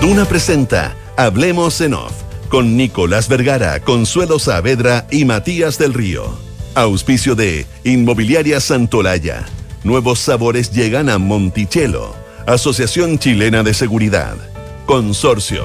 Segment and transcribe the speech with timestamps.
[0.00, 2.12] Duna presenta Hablemos en Off
[2.50, 6.38] con Nicolás Vergara, Consuelo Saavedra y Matías del Río.
[6.74, 9.44] Auspicio de Inmobiliaria Santolaya.
[9.82, 12.14] Nuevos sabores llegan a Monticello.
[12.46, 14.36] Asociación Chilena de Seguridad.
[14.84, 15.64] Consorcio.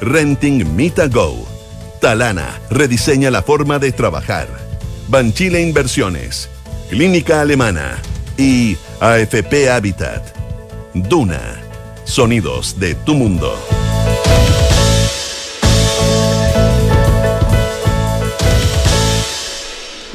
[0.00, 1.46] Renting Mita Go.
[2.00, 4.48] Talana rediseña la forma de trabajar.
[5.08, 6.48] Banchile Inversiones.
[6.88, 7.98] Clínica Alemana.
[8.38, 10.34] Y AFP Habitat.
[10.94, 11.65] Duna.
[12.06, 13.52] Sonidos de tu mundo.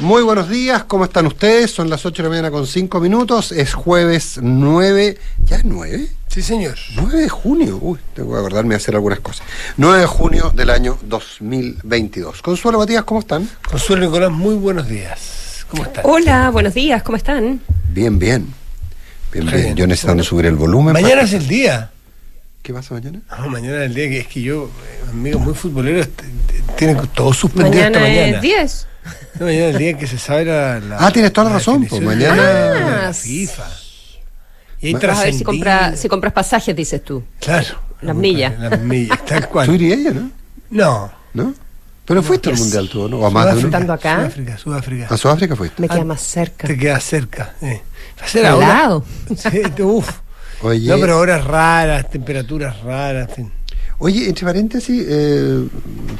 [0.00, 1.70] Muy buenos días, ¿cómo están ustedes?
[1.70, 6.08] Son las 8 de la mañana con 5 minutos, es jueves 9, ¿ya es 9?
[6.28, 6.76] Sí, señor.
[6.96, 9.46] 9 de junio, uy, tengo que acordarme de hacer algunas cosas.
[9.76, 12.40] 9 de junio del año 2022.
[12.40, 13.48] Consuelo Matías, ¿cómo están?
[13.70, 15.66] Consuelo Nicolás, muy buenos días.
[15.70, 16.04] ¿Cómo están?
[16.06, 17.60] Hola, buenos días, ¿cómo están?
[17.90, 18.61] Bien, bien.
[19.32, 19.76] Bien, bien.
[19.76, 20.92] Yo necesitando subir el volumen.
[20.92, 21.90] Mañana para- es el día.
[22.62, 23.20] ¿Qué pasa mañana?
[23.38, 26.24] No, mañana es el día que es que yo, eh, amigos muy futboleros, t-
[26.76, 28.36] tienen todos suspendido Mañana hasta mañana.
[28.36, 28.86] es 10.
[29.40, 30.78] No, mañana es el día en que se sabe la.
[30.80, 33.68] la- Ah, tienes toda la razón, pues, mañana- la Ah, FIFA.
[34.80, 37.22] Y ahí Vas a ver si, compra, si compras pasajes, dices tú.
[37.40, 37.78] Claro.
[38.00, 38.58] Las millas.
[38.58, 39.74] Las millas, tal Tú cual.
[39.74, 40.30] irías ella, ¿no?
[40.70, 41.12] No.
[41.34, 41.54] ¿No?
[42.04, 43.18] Pero fuiste al mundial tú, ¿no?
[43.18, 43.60] O a más de uno.
[43.60, 44.16] Sudáfrica, ¿Estando acá?
[44.18, 45.06] Sudáfrica, Sudáfrica.
[45.08, 45.80] A Sudáfrica fuiste.
[45.82, 46.66] Me queda Ah, más cerca.
[46.66, 47.54] Te queda cerca.
[47.62, 47.80] eh.
[48.20, 49.04] Va a ser Al ahora- lado.
[49.36, 50.08] Sí, uf.
[50.62, 53.28] Oye, No, pero horas raras, temperaturas raras.
[53.30, 53.52] en fin.
[53.98, 55.66] Oye, entre paréntesis, eh,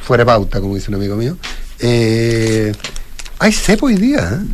[0.03, 1.37] fuera de pauta, como dice un amigo mío,
[1.81, 2.73] eh,
[3.39, 4.47] hay cepo hoy día, ¿eh?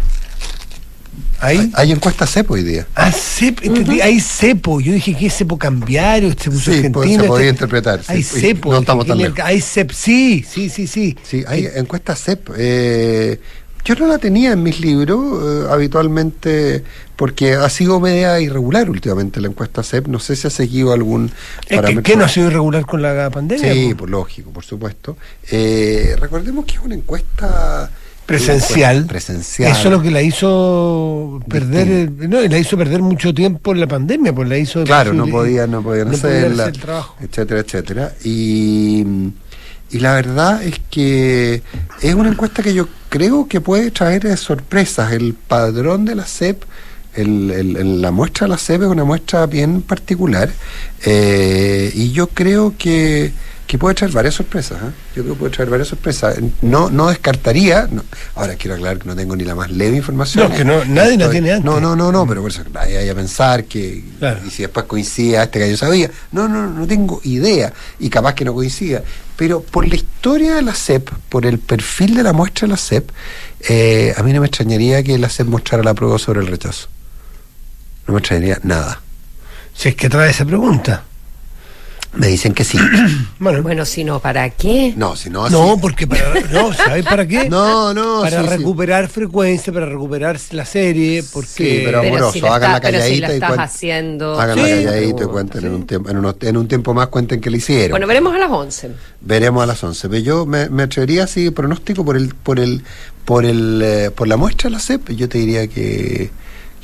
[1.41, 2.87] Hay, hay encuesta cepo hoy día.
[2.97, 4.81] Ah, cepo, entendí, hay cepo.
[4.81, 6.93] Yo dije que es cepo cambiario, cepo Sí, argentino.
[6.95, 8.73] pues, se podría este- interpretar, Hay sí, cepo.
[8.73, 9.39] no estamos tan ¿qué lejos.
[9.45, 11.17] Hay cep, sí, sí, sí, sí.
[11.23, 12.51] Sí, hay encuesta CEP.
[12.57, 13.41] Eh,
[13.85, 15.21] yo no la tenía en mis libros
[15.67, 16.83] eh, habitualmente
[17.19, 20.07] porque ha sido media irregular últimamente la encuesta CEP.
[20.07, 21.33] No sé si ha seguido algún
[21.69, 22.01] Es que.
[22.03, 23.73] ¿Qué no ha sido irregular con la pandemia?
[23.75, 23.99] Sí, po?
[23.99, 25.17] pues lógico, por supuesto.
[25.51, 27.91] Eh, recordemos que es una encuesta
[28.25, 29.07] Presencial.
[29.07, 29.73] Presencial.
[29.73, 33.81] Eso es lo que la hizo perder, el- no, la hizo perder mucho tiempo en
[33.81, 36.81] la pandemia, pues la hizo Claro, no podían, no podían no podían hacerla, hacer el
[36.81, 37.17] trabajo.
[37.21, 38.13] etcétera, etcétera.
[38.23, 39.03] Y,
[39.91, 41.63] y la verdad es que
[42.03, 45.11] es una encuesta que yo creo que puede traer eh, sorpresas.
[45.13, 46.63] El padrón de la CEP,
[47.21, 50.51] el, el- la muestra de la CEP es una muestra bien particular
[51.05, 53.33] eh, y yo creo que,
[53.67, 54.79] que puede traer varias sorpresas.
[54.83, 54.91] ¿eh?
[55.17, 56.37] Yo creo que puede traer varias sorpresas.
[56.63, 60.51] No, no descartaría, no- ahora quiero aclarar que no tengo ni la más leve información.
[60.51, 61.65] No, que no- nadie la tiene antes.
[61.65, 64.41] No, no, no, no, pero por eso nadie vaya a pensar que Claro.
[64.47, 66.11] y si después coincide a este que yo sabía.
[66.33, 67.73] No, no, no tengo idea.
[67.99, 69.03] Y capaz que no coincida.
[69.37, 72.77] Pero por la historia de la CEP, por el perfil de la muestra de la
[72.77, 73.09] CEP,
[73.69, 76.89] eh, a mí no me extrañaría que la CEP mostrara la prueba sobre el rechazo.
[78.09, 79.01] No me extrañaría nada.
[79.75, 81.05] Si es que trae esa pregunta.
[82.15, 82.79] Me dicen que sí.
[83.39, 84.95] Bueno, Bueno, si no, ¿para qué?
[84.97, 85.53] No, si no así.
[85.55, 87.49] no, porque para, no, ¿sabes para qué?
[87.51, 88.57] No, no, para sí, sí.
[88.57, 93.03] recuperar frecuencia, para recuperar la serie, porque Sí, pero amoroso, si hagan la está- pero
[93.05, 94.41] si calladita la y cuen- haciendo.
[94.41, 94.71] Hagan la Sí.
[94.85, 97.59] calladita y cuenten en, un tiempo, en, unos- en un tiempo más cuenten que le
[97.59, 97.91] hicieron.
[97.91, 98.91] Bueno, veremos a las 11.
[99.21, 100.09] Veremos a las 11.
[100.09, 102.83] Pero yo me, me atrevería así, pronóstico por el por el
[103.27, 106.31] por el eh, por la muestra de la CEP, yo te diría que,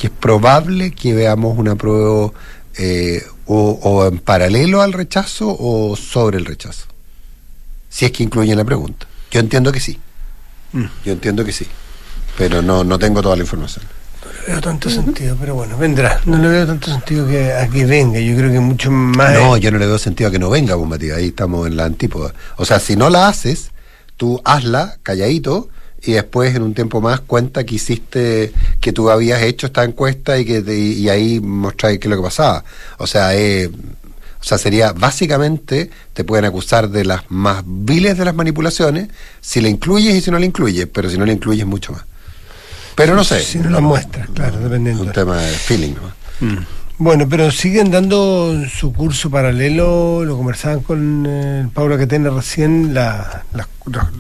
[0.05, 2.31] que es probable que veamos una prueba
[2.77, 6.85] eh, o, o en paralelo al rechazo o sobre el rechazo.
[7.89, 9.07] Si es que incluyen la pregunta.
[9.31, 9.99] Yo entiendo que sí.
[10.73, 10.85] Mm.
[11.07, 11.67] Yo entiendo que sí.
[12.37, 13.87] Pero no, no tengo toda la información.
[14.23, 16.21] No le veo tanto sentido, pero bueno, vendrá.
[16.27, 18.21] No le veo tanto sentido que a que venga.
[18.21, 19.33] Yo creo que mucho más.
[19.33, 21.17] No, yo no le veo sentido a que no venga, pues, Matías.
[21.17, 22.35] Ahí estamos en la antípoda.
[22.57, 23.71] O sea, si no la haces,
[24.19, 25.71] tú hazla calladito
[26.07, 30.39] y después en un tiempo más cuenta que hiciste, que tú habías hecho esta encuesta
[30.39, 32.65] y que te- y ahí mostráis qué es lo que pasaba.
[32.99, 38.25] O sea, eh, o sea, sería básicamente te pueden acusar de las más viles de
[38.27, 39.09] las manipulaciones
[39.41, 42.03] si la incluyes y si no la incluyes, pero si no la incluyes mucho más.
[42.95, 43.41] Pero no sé.
[43.41, 45.03] Si no la muestras, claro, Es dependiendo.
[45.03, 45.95] un tema de feeling.
[45.95, 46.65] ¿no?
[46.99, 53.43] Bueno, pero siguen dando su curso paralelo, lo conversaban con eh, Paula Catena recién, la,
[53.53, 54.11] la, la-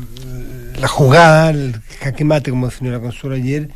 [0.78, 3.68] la jugada, el jaque mate, como definió la consola ayer,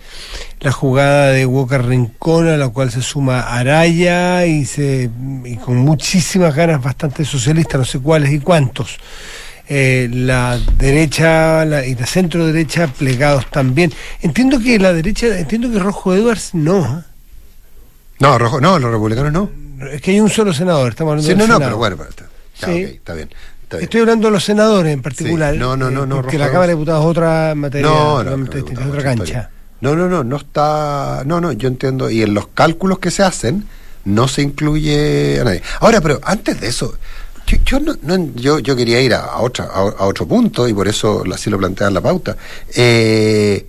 [0.61, 5.11] la jugada de Walker Rincón, a la cual se suma Araya y, se,
[5.45, 8.99] y con muchísimas ganas, bastante socialistas, no sé cuáles y cuántos.
[9.71, 13.93] Eh, la derecha la, y la centro derecha plegados también.
[14.23, 17.01] Entiendo que la derecha, entiendo que Rojo Edwards no.
[17.01, 17.03] ¿eh?
[18.21, 19.51] No, rojo, no, los republicanos no.
[19.93, 21.71] Es que hay un solo senador, estamos hablando Sí, del no, no, Senado.
[21.71, 22.25] pero bueno, pero está,
[22.61, 22.85] ya, Sí.
[22.85, 23.29] ok, está bien.
[23.71, 25.53] Estoy hablando de los senadores en particular.
[25.55, 25.59] Sí.
[25.59, 26.73] No, no, no, eh, no, Porque la Cámara de.
[26.75, 29.51] Diputados es otra materia, no, no, es otra cancha.
[29.81, 31.23] No, no, no, no está.
[31.27, 32.11] No, no, yo entiendo.
[32.11, 33.65] Y en los cálculos que se hacen,
[34.05, 35.63] no se incluye a nadie.
[35.81, 36.95] Ahora, pero antes de eso,
[37.47, 40.69] Yo, yo, no, no- yo, yo quería ir a, a otra, a, a otro punto
[40.69, 42.37] y por eso así lo planteaba en la pauta.
[42.77, 43.67] Eh,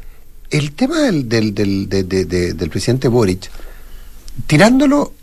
[0.50, 3.50] el tema del, del, del, de- de- de- del presidente Boric,
[4.48, 5.14] tirándolo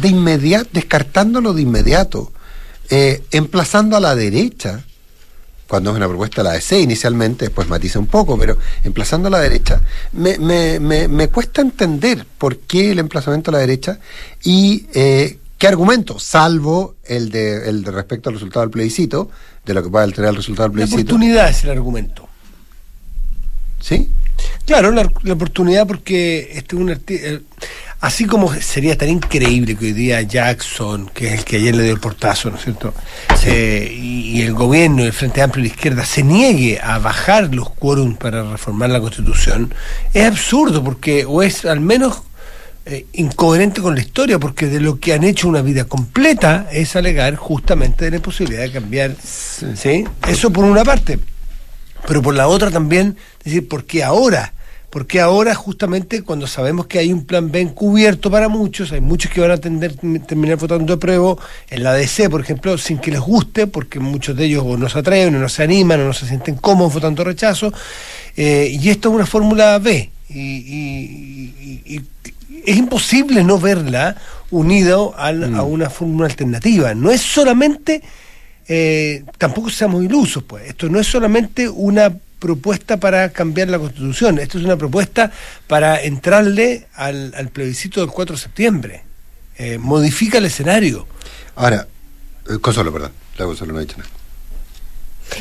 [0.00, 2.32] de inmediato, descartándolo de inmediato,
[2.90, 4.84] eh, emplazando a la derecha,
[5.66, 9.30] cuando es una propuesta de la DC inicialmente, después matiza un poco, pero emplazando a
[9.30, 9.80] la derecha,
[10.12, 13.98] me, me, me, me cuesta entender por qué el emplazamiento a la derecha
[14.42, 19.30] y eh, qué argumento, salvo el de, el de respecto al resultado del plebiscito,
[19.64, 21.14] de lo que puede alterar el resultado del La plebiscito.
[21.14, 22.28] oportunidad es el argumento.
[23.80, 24.10] ¿Sí?
[24.66, 27.40] Claro, la, la oportunidad porque este es un eh,
[28.00, 31.84] así como sería tan increíble que hoy día Jackson, que es el que ayer le
[31.84, 32.94] dio el portazo, ¿no es cierto?
[33.46, 37.54] Eh, y, y el gobierno, el Frente Amplio y la izquierda se niegue a bajar
[37.54, 39.72] los quórums para reformar la Constitución,
[40.12, 42.22] es absurdo porque o es al menos
[42.84, 46.96] eh, incoherente con la historia, porque de lo que han hecho una vida completa es
[46.96, 49.14] alegar justamente de la imposibilidad de cambiar.
[49.22, 50.04] ¿sí?
[50.26, 51.20] Eso por una parte.
[52.06, 54.52] Pero por la otra también, decir, ¿por qué ahora?
[54.90, 58.92] ¿Por qué ahora justamente cuando sabemos que hay un plan B encubierto para muchos?
[58.92, 59.96] Hay muchos que van a tender-
[60.26, 61.36] terminar votando de prueba
[61.70, 64.90] en la DC, por ejemplo, sin que les guste, porque muchos de ellos o no
[64.90, 67.72] se atreven, o no se animan, o no se sienten cómodos votando rechazo.
[68.36, 70.10] Eh, y esto es una fórmula B.
[70.28, 71.54] Y, y-
[71.86, 72.02] y- y
[72.66, 74.16] es imposible no verla
[74.50, 76.94] unido al- a una fórmula alternativa.
[76.94, 78.02] No es solamente
[78.74, 80.66] eh, tampoco seamos ilusos, pues.
[80.68, 85.30] Esto no es solamente una propuesta para cambiar la constitución, esto es una propuesta
[85.66, 89.02] para entrarle al, al plebiscito del 4 de septiembre.
[89.58, 91.06] Eh, modifica el escenario.
[91.54, 91.86] Ahora,
[92.48, 94.10] eh, Consuelo, perdón, la Consuelo no ha dicho nada.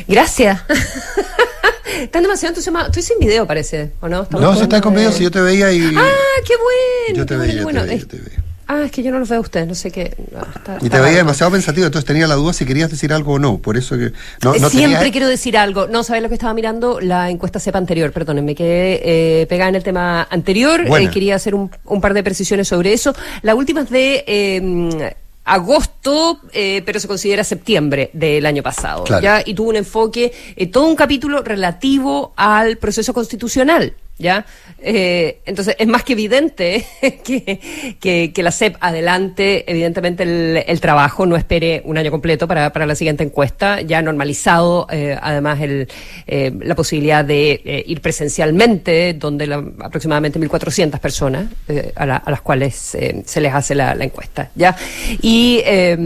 [0.07, 0.61] Gracias.
[2.01, 2.89] Están demasiado entusiasmados.
[2.89, 4.23] Estoy sin video, parece, ¿o no?
[4.23, 5.81] Estamos No, con, se está conmigo, eh, si yo te veía y...
[5.95, 6.07] Ah,
[6.45, 7.17] qué bueno.
[7.17, 7.63] yo te qué veía, bueno.
[7.63, 8.40] yo te Bueno, veía, es- yo te veía.
[8.73, 10.15] Ah, es que yo no los veo a ustedes, no sé qué.
[10.31, 13.33] no, está- Y te veía demasiado pensativo, entonces tenía la duda si querías decir algo
[13.33, 14.13] o no, por eso que...
[14.41, 15.87] No, no Siempre quiero decir algo.
[15.87, 17.01] No, ¿sabes lo que estaba mirando?
[17.01, 20.85] La encuesta CEPA anterior, perdón, me quedé eh, pegada en el tema anterior.
[20.87, 23.13] Eh, quería hacer un, un par de precisiones sobre eso.
[23.41, 29.03] La última es de eh, agosto, eh, pero se considera septiembre del año pasado.
[29.03, 29.21] Claro.
[29.21, 29.43] ¿ya?
[29.45, 33.93] Y tuvo un enfoque, eh, todo un capítulo relativo al proceso constitucional.
[34.21, 34.45] ¿Ya?
[34.83, 36.85] Eh, entonces es más que evidente
[37.23, 40.23] que, que, la CEP adelante, evidentemente,
[40.67, 45.17] el, trabajo, no espere un año completo para, para la siguiente encuesta, ya normalizado eh,
[45.21, 45.87] además el,
[46.27, 52.17] eh, la posibilidad de eh, ir presencialmente, donde la- aproximadamente 1.400 personas eh, a, la-
[52.17, 54.49] a las cuales se les hace la, encuesta.
[54.55, 54.75] ¿ya?
[55.21, 55.97] Y, eh,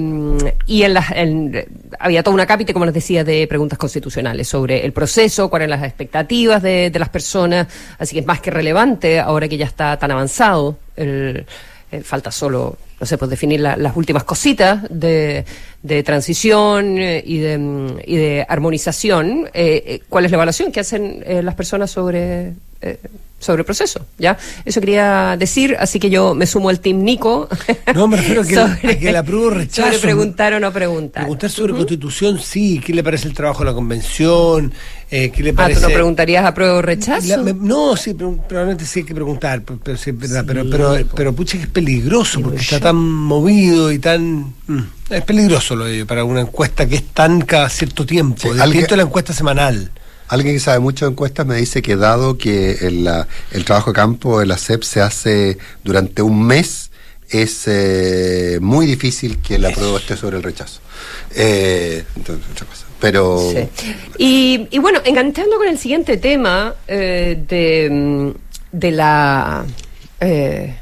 [0.68, 1.66] y en las, en-
[2.00, 5.80] había toda una cápita, como les decía, de preguntas constitucionales sobre el proceso, cuáles eran
[5.82, 7.68] las expectativas de, de las personas,
[8.06, 10.78] así que es más que relevante ahora que ya está tan avanzado.
[10.96, 11.46] El,
[12.04, 15.46] falta solo, no sé, pues definir la- las últimas cositas de,
[16.04, 19.48] transición eh, y, de, mm, y de armonización.
[19.54, 22.54] eh, eh, ¿Cuál es la evaluación que hacen las personas sobre,
[23.40, 24.06] sobre el proceso?
[24.18, 24.38] ¿ya?
[24.64, 27.48] Eso quería decir, así que yo me sumo al Team Nico.
[27.94, 29.88] No, me refiero a que, sobre- a que la prueba o rechazo.
[29.90, 31.24] Sobre preguntar o no preguntar.
[31.24, 32.82] Preguntar sobre constitución, sí.
[32.84, 34.74] ¿Qué le parece el trabajo de la convención?
[35.12, 35.82] Eh, ¿Qué le Ah, ¿tú parece?
[35.82, 37.28] no preguntarías a prueba o rechazo?
[37.28, 40.44] La- me- no, sí, pero- probablemente sí hay que preguntar, pero, pero, sí, es verdad,
[40.48, 44.54] pero, pero, pero, pucha que es peligroso porque está tan movido y tan...
[44.68, 44.80] mm,
[45.12, 48.60] es peligroso lo de ello para una encuesta que es tan cada cierto tiempo, Sí,
[48.60, 49.92] distinto a la encuesta semanal.
[50.28, 53.08] Alguien que sabe mucho de encuestas me dice que dado que el,
[53.52, 56.90] el trabajo de campo de la CEP se hace durante un mes,
[57.30, 60.80] es eh, muy difícil que la prueba esté sobre el rechazo.
[61.36, 62.86] Eh, entonces, otra cosa.
[63.00, 63.52] Pero...
[63.52, 63.92] Sí.
[64.18, 68.30] Y, y bueno, enganchando con el siguiente tema eh, de, mm,
[68.72, 69.66] de la,
[70.20, 70.76] eh,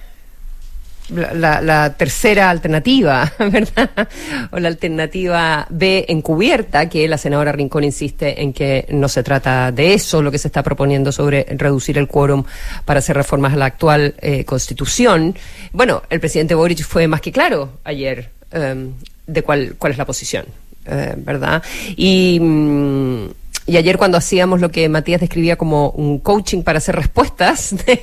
[1.13, 4.07] la, la- tercera alternativa, ¿verdad?
[4.51, 9.71] O la alternativa B encubierta, que la senadora Rincón insiste en que no se trata
[9.71, 12.43] de eso, lo que se está proponiendo sobre reducir el quórum
[12.85, 15.35] para hacer reformas a la actual eh, constitución.
[15.71, 18.89] Bueno, el presidente Boric fue más que claro ayer eh,
[19.27, 20.45] de cuál, cuál es la posición
[20.85, 21.63] eh, ¿verdad?
[21.95, 23.27] Y, mm,
[23.65, 28.01] y ayer cuando hacíamos lo que Matías describía como un coaching para hacer respuestas, de,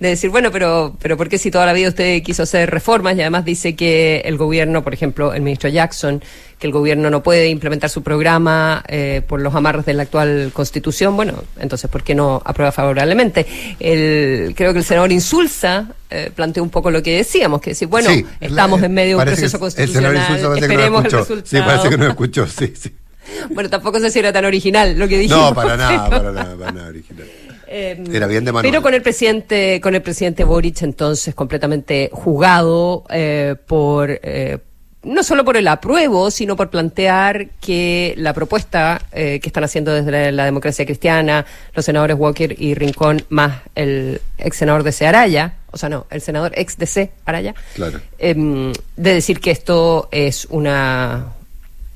[0.00, 3.16] de decir, bueno, pero, pero ¿por qué si toda la vida usted quiso hacer reformas?
[3.16, 6.20] Y además dice que el gobierno, por ejemplo, el ministro Jackson,
[6.58, 10.50] que el gobierno no puede implementar su programa eh, por los amarres de la actual
[10.52, 13.46] constitución, bueno, entonces, ¿por qué no aprueba favorablemente?
[13.78, 17.88] El, creo que el senador Insulza eh, planteó un poco lo que decíamos, que decir,
[17.88, 20.60] bueno, Sí, estamos la- en medio de un proceso el senador constitucional, Insulza parece que
[20.60, 21.46] no esperemos el resultado.
[21.46, 22.92] Sí, parece que no escuchó, sí, sí.
[23.50, 25.50] Bueno, tampoco sé si era tan original lo que dijimos.
[25.50, 27.26] No, para nada, pero- para nada, para nada original.
[27.72, 28.52] Eh, Era bien de.
[28.52, 34.58] Pero con el presidente, con el presidente Boric entonces completamente jugado eh, por eh,
[35.04, 39.92] no solo por el apruebo, sino por plantear que la propuesta eh, que están haciendo
[39.94, 44.90] desde la, la democracia cristiana, los senadores Walker y Rincón, más el ex senador de
[44.90, 45.06] C.
[45.06, 47.12] Araya, o sea, no, el senador ex de C.
[47.24, 48.00] Araya, Claro.
[48.18, 51.34] em, de decir que esto es una.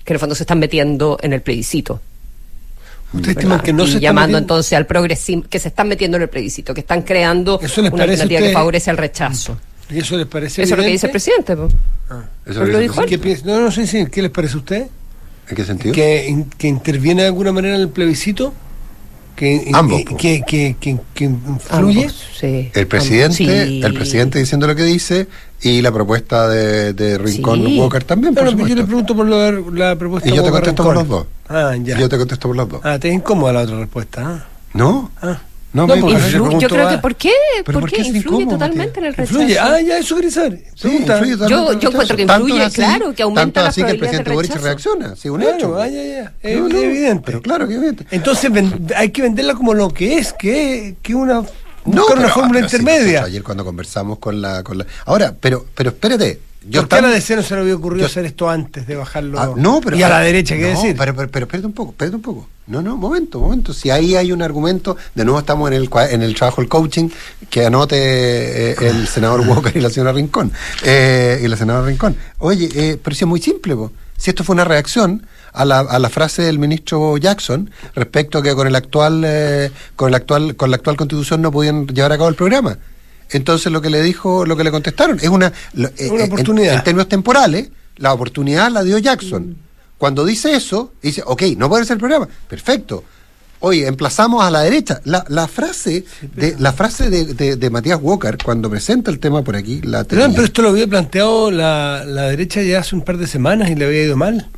[0.04, 2.00] Que en el fondo se están metiendo en el plebiscito.
[3.12, 3.42] ¿Ustedes ¿verdad?
[3.42, 6.16] estiman que no y se están llamando metiendo- entonces al progresismo, que se están metiendo
[6.16, 9.56] en el plebiscito, que están creando ¿Eso una alternativa que favorece al rechazo.
[9.90, 11.56] ¿Y eso les parece Eso es lo que dice el presidente.
[11.56, 11.66] po.
[11.66, 11.74] Eso
[12.44, 13.20] Pero es lo dijo él.
[13.20, 13.38] ¿Qué?
[13.44, 14.86] No, no sé si, ¿qué les parece a usted?
[15.48, 15.94] ¿En qué sentido?
[15.94, 18.52] ¿Que, in- que interviene de alguna manera en el plebiscito?
[19.36, 22.02] ¿Que, Ambos, que, que, que, que influye?
[22.04, 22.70] Ambos, sí.
[22.72, 23.82] El presidente, Sí.
[23.82, 25.26] el presidente diciendo lo que dice
[25.60, 27.80] y la propuesta de, de Rincón Sí.
[27.80, 30.50] Walker también, por pero yo le pregunto por lo de la propuesta Y yo te
[30.50, 31.26] contesto por los dos.
[31.48, 31.98] Ah, ya.
[31.98, 32.80] Yo te contesto por los dos.
[32.84, 34.22] Ah, te es incómoda la otra respuesta.
[34.24, 34.44] Ah.
[34.72, 35.40] ¿No, Ah.
[35.74, 37.32] No, No, me porque parece- yo yo creo ah, que ¿por qué?
[37.64, 39.38] ¿pero ¿Por por qué influye incómodo, totalmente en el rechazo?
[39.40, 39.58] Influye.
[39.58, 40.52] Ah, ya, eso quería saber.
[40.74, 41.12] Sí, Pregunta.
[41.18, 42.26] influye totalmente Yo- yo encuentro que.
[42.26, 45.16] Tanto influye, así- claro, que aumenta tanto las así que el presidente de Boric reacciona,
[45.16, 45.76] sí, un Claro, hecho.
[45.82, 46.32] ah, ya, ya.
[46.42, 47.22] Es No, no, evidente.
[47.26, 48.06] Pero claro que evidente.
[48.10, 48.50] Entonces
[48.96, 51.44] hay que venderla como lo que es, que que una No,
[51.84, 53.04] buscar una pero- fórmula pero sí, intermedia.
[53.06, 54.86] nosotros ayer cuando conversamos con la, con la...
[55.06, 56.40] Ahora, pero, pero espérate.
[56.68, 58.86] Yo ¿Por qué a la DC no se le había ocurrido yo- hacer esto antes
[58.86, 59.38] de bajarlo?
[59.40, 60.96] Ah, no, pero y a la derecha, ¿qué no, decir?
[60.96, 62.48] Pero, pero, pero espérate un poco, espérate un poco.
[62.66, 63.74] No, no, momento, momento.
[63.74, 67.10] Si ahí hay un argumento, de nuevo estamos en el en el trabajo del coaching,
[67.50, 67.96] que anote
[68.72, 70.50] eh, el senador Walker y la señora Rincón.
[70.82, 72.16] eh, y la senadora Rincón.
[72.38, 73.92] Oye, eh, pero si es muy simple, po.
[74.16, 78.42] si esto fue una reacción a la, a la frase del ministro Jackson respecto a
[78.42, 82.12] que con el actual, eh, con el actual, con la actual constitución no podían llevar
[82.12, 82.78] a cabo el programa.
[83.34, 86.32] Entonces lo que le dijo, lo que le contestaron, es una, lo- eh, Una en-
[86.32, 86.74] oportunidad.
[86.74, 89.56] en términos temporales, la oportunidad la dio Jackson.
[89.98, 92.28] Cuando dice eso, dice, ok, no puede ser el programa.
[92.48, 93.04] Perfecto.
[93.60, 95.00] Oye, emplazamos a la derecha.
[95.04, 99.42] La, la frase, de, la frase de, de- de Matías Walker, cuando presenta el tema
[99.42, 103.16] por aquí, la pero esto lo había planteado la, la derecha ya hace un par
[103.16, 104.48] de semanas y le había ido mal.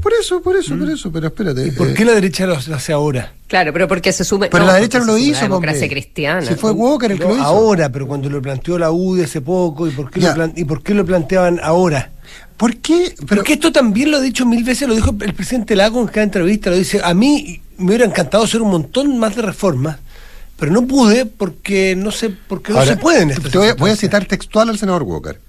[0.00, 1.66] Por eso, por eso, por eso, pero espérate.
[1.66, 3.32] ¿Y por eh, qué la derecha lo hace ahora?
[3.46, 4.48] Claro, pero porque se sume.
[4.50, 5.88] Pero la derecha no porque lo hizo, La democracia hombre.
[6.02, 6.42] cristiana.
[6.46, 7.44] Si fue Walker el que No, lo hizo.
[7.44, 10.28] ahora, pero cuando lo planteó la UDI hace poco, ¿y por qué, Ya.
[10.30, 12.12] lo, plan- y por qué lo planteaban ahora?
[12.56, 13.14] ¿Por qué?
[13.28, 16.08] Pero que esto también lo ha dicho mil veces, lo dijo el presidente Lago en
[16.08, 19.98] cada entrevista, lo dice, a mí me hubiera encantado hacer un montón más de reformas,
[20.58, 23.30] pero no pude porque no sé, porque no Ahora, se pueden.
[23.30, 23.98] estas te voy, a- voy a circunstancias.
[24.00, 25.40] citar textual al senador Walker,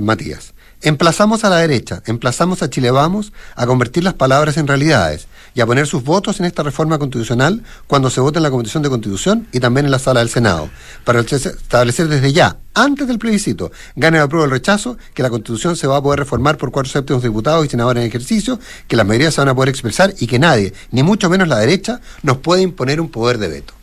[0.00, 0.52] Matías.
[0.82, 5.60] Emplazamos a la derecha, emplazamos a Chile Vamos a convertir las palabras en realidades y
[5.60, 8.88] a poner sus votos en esta reforma constitucional cuando se vote en la Comisión de
[8.88, 10.70] Constitución y también en la sala del Senado,
[11.04, 15.28] para establecer desde ya, antes del plebiscito, gane el apruebo o el rechazo, que la
[15.28, 18.58] Constitución se va a poder reformar por cuatro séptimos diputados y senadores en ejercicio,
[18.88, 21.58] que las mayorías se van a poder expresar y que nadie, ni mucho menos la
[21.58, 23.74] derecha, nos puede imponer un poder de veto.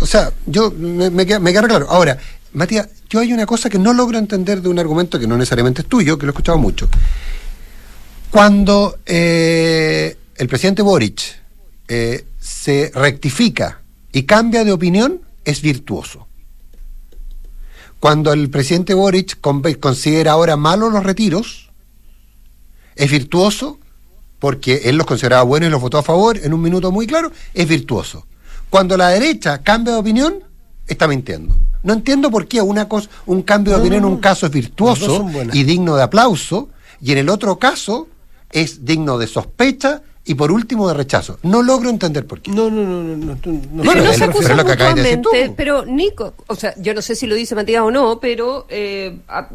[0.00, 1.86] O sea, yo me, me queda, me queda claro.
[1.88, 2.18] Ahora,
[2.54, 5.82] Matías, yo hay una cosa que no logro entender de un argumento que no necesariamente
[5.82, 6.88] es tuyo, que lo he escuchado mucho.
[8.30, 11.20] Cuando eh, el presidente Boric
[11.88, 13.80] eh, se rectifica
[14.12, 16.26] y cambia de opinión, es virtuoso.
[18.00, 21.70] Cuando el presidente Boric con- considera ahora malos los retiros,
[22.96, 23.78] es virtuoso
[24.38, 27.30] porque él los consideraba buenos y los votó a favor en un minuto muy claro,
[27.54, 28.26] es virtuoso.
[28.70, 30.34] Cuando la derecha cambia de opinión,
[30.86, 31.54] está mintiendo.
[31.82, 34.52] No entiendo por qué una cosa, un cambio de No, opinión en un caso es
[34.52, 36.68] virtuoso y digno de aplauso,
[37.00, 38.08] y en el otro caso
[38.50, 41.38] es digno de sospecha y por último de rechazo.
[41.42, 42.52] No logro entender por qué.
[42.52, 45.16] No, no, no, no, no, no Bueno, Pero no se de decir mutuamente,
[45.48, 45.54] tú.
[45.56, 49.18] pero Nico, o sea, yo no sé si lo dice Matías o no, pero eh,
[49.26, 49.48] a-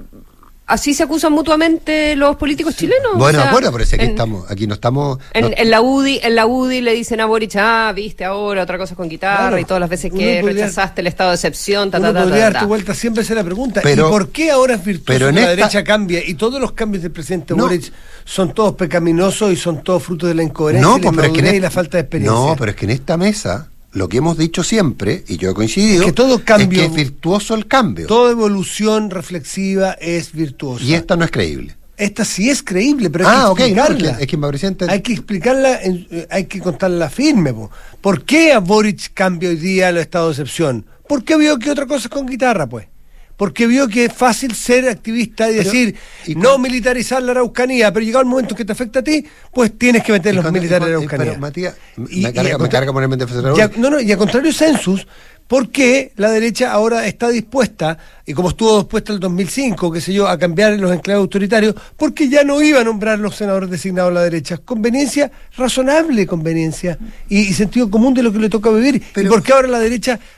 [0.68, 3.14] así se acusan mutuamente los políticos chilenos.
[3.16, 5.18] o Bueno, de sea, acuerdo, pero aquí en- estamos, aquí no estamos.
[5.34, 8.64] En, no- en la UDI, en la UDI le dicen a Boric, ah, viste ahora
[8.64, 9.60] otra cosa con guitarra Claro.
[9.60, 12.24] y todas las veces que podría- rechazaste el estado de excepción, ta, Uno ta, ta,
[12.24, 12.66] podría ta, darte ta.
[12.66, 13.82] vuelta siempre hacer la pregunta.
[13.82, 16.34] Pero- ¿Y por qué ahora es virtuoso pero en que la esta- derecha cambia y
[16.36, 17.64] todos los cambios del presidente No.
[17.64, 17.92] Boric
[18.26, 21.32] son todos pecaminosos y son todos frutos de la incoherencia y, la pues, pero es
[21.34, 22.40] que en inmadurez y esta- la falta de experiencia?
[22.40, 25.54] No, pero es que en esta mesa lo que hemos dicho siempre, y yo he
[25.54, 28.08] coincidido, Es que todo cambio- es que es virtuoso el cambio.
[28.08, 30.84] Toda evolución reflexiva es virtuosa.
[30.84, 31.76] y esta no es creíble.
[31.98, 34.20] Esta sí es creíble, pero hay Ah, que explicarla.
[34.20, 37.52] es que me parecía enten- Hay que explicarla, eh, hay que contarla firme.
[37.54, 37.72] po.
[38.02, 40.86] ¿Por qué a Boric cambia hoy día el estado de excepción?
[41.10, 42.86] Porque vio que otra cosa es con guitarra, pues.
[43.38, 47.94] Porque vio que es fácil ser activista y Pero, decir, ¿y no militarizar la Araucanía,
[47.94, 50.44] pero llegado el momento que te afecta a ti, pues tienes que meter y los
[50.44, 51.26] cuando- militares y en la Araucanía.
[51.34, 51.76] pero, Matías,
[52.10, 54.18] Y- me, y carga, me ponerme en defensa de y a- no, no, y a
[54.18, 55.08] contrario Census,
[55.48, 60.12] ¿por qué la derecha ahora está dispuesta, y como estuvo dispuesta el 2005, qué sé
[60.14, 64.10] yo, a cambiar los enclaves autoritarios, porque ya no iba a nombrar los senadores designados
[64.12, 64.58] a la derecha?
[64.58, 66.98] Conveniencia, razonable conveniencia,
[67.30, 68.96] y, y sentido común de lo que le toca vivir.
[68.96, 70.37] ¿Y Pero- por qué ahora la derecha Y-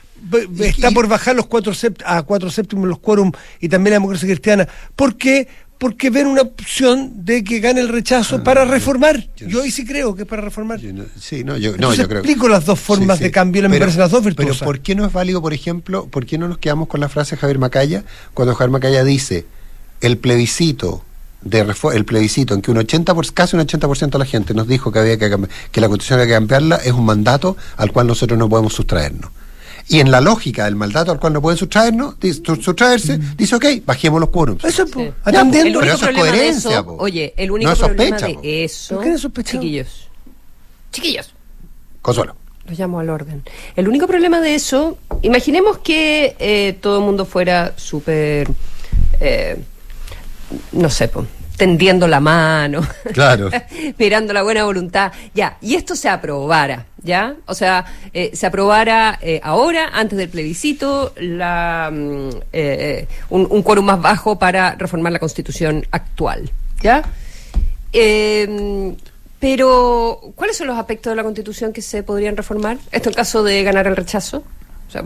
[0.58, 3.96] está y- por bajar los cuatro sept- a cuatro séptimos los quórum y también la
[3.96, 4.68] democracia cristiana?
[4.96, 5.48] ¿Por qué?
[5.80, 9.26] porque ven una opción de que gane el rechazo Ah, para reformar.
[9.34, 10.78] yo Yo ahí sí creo que es para reformar.
[10.78, 12.18] Yo no- sí, no, yo, no, Entonces yo creo.
[12.20, 14.58] explico las dos formas de cambio, me parecen las dos virtuosas.
[14.58, 17.08] Pero ¿por qué no es válido, por ejemplo, por qué no nos quedamos con la
[17.08, 19.46] frase de Javier Macaya cuando Javier Macaya dice
[20.02, 21.02] el plebiscito
[21.40, 21.60] de
[21.94, 24.92] el plebiscito en que un 80 por, casi un 80% de la gente nos dijo
[24.92, 25.30] que había que
[25.72, 29.30] que la Constitución había que cambiarla es un mandato al cual nosotros no podemos sustraernos.
[29.90, 32.14] Y en la lógica del mandato al cual no pueden sustraernos,
[32.62, 34.64] sustraerse, dice, ok, bajemos los quórums.
[34.64, 35.00] Eso, Sí.
[35.00, 36.96] El pero único eso es coherencia, eso, po.
[37.00, 38.40] oye, el único No es problema sospecha, po.
[38.42, 40.08] de eso, ¿Por qué no es chiquillos,
[40.92, 41.34] chiquillos,
[42.02, 42.36] Consuelo.
[42.68, 43.42] los llamo al orden.
[43.74, 48.48] El único problema de eso, imaginemos que eh, todo el mundo fuera súper,
[49.20, 49.60] eh,
[50.70, 51.26] no sé, po,
[51.60, 52.80] tendiendo la mano,
[53.12, 53.50] Claro.
[53.52, 57.34] esperando la buena voluntad, ya, y esto se aprobara, ¿ya?
[57.44, 63.62] O sea, eh, se aprobara eh, ahora, antes del plebiscito, la, mm, eh, un, un
[63.62, 66.50] quórum más bajo para reformar la constitución actual,
[66.80, 67.02] ¿ya?
[67.92, 68.94] Eh,
[69.38, 72.78] pero, ¿cuáles son los aspectos de la Constitución que se podrían reformar?
[72.90, 74.44] Esto en caso de ganar el rechazo.
[74.88, 75.04] O sea,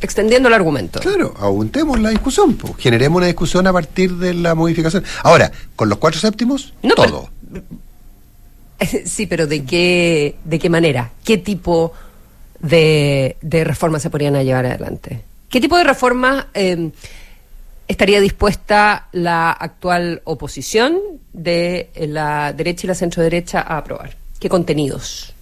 [0.00, 1.00] extendiendo el argumento.
[1.00, 2.74] Claro, aumentemos la discusión, pues.
[2.78, 5.04] generemos una discusión a partir de la modificación.
[5.22, 7.30] Ahora, con los cuatro séptimos, No, pero- todo.
[9.06, 11.10] Sí, pero ¿de qué, de qué manera?
[11.24, 11.92] ¿Qué tipo
[12.60, 15.22] de, de reformas se podrían llevar adelante?
[15.48, 16.90] ¿Qué tipo de reformas eh,
[17.88, 20.98] estaría dispuesta la actual oposición
[21.32, 24.14] de la derecha y la centro-derecha a aprobar?
[24.38, 25.32] ¿Qué contenidos?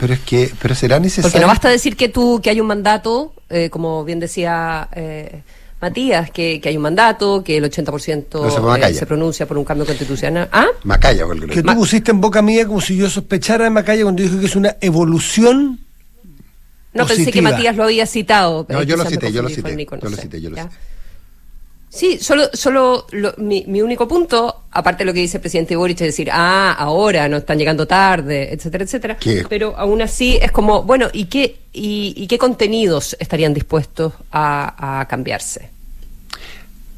[0.00, 1.30] Pero es que, pero será necesario.
[1.30, 5.42] Porque no basta decir que tú que hay un mandato, eh, como bien decía eh,
[5.80, 9.46] Matías, que, que hay un mandato, que el 80% No se fue eh, se pronuncia
[9.46, 10.48] por un cambio constitucional.
[10.52, 10.68] ¿Ah?
[10.84, 14.22] Macaya, porque Que tú pusiste en boca mía como si yo sospechara de Macaya cuando
[14.22, 15.80] dijo que es una evolución.
[16.94, 17.42] No, pensé que.
[17.42, 18.66] Matías lo había citado.
[18.70, 20.56] No, eh, yo lo cité, yo lo cité, Nico, no yo lo cité, yo lo
[20.56, 20.68] cité.
[21.92, 25.74] Sí, solo, solo lo- mi, mi único punto, aparte de lo que dice el presidente
[25.74, 29.16] Boric, es decir, ah, ahora no están llegando tarde, etcétera, etcétera.
[29.18, 29.44] ¿Qué?
[29.48, 35.00] Pero aún así es como, bueno, ¿y qué, y, y qué contenidos estarían dispuestos a,
[35.00, 35.68] a cambiarse?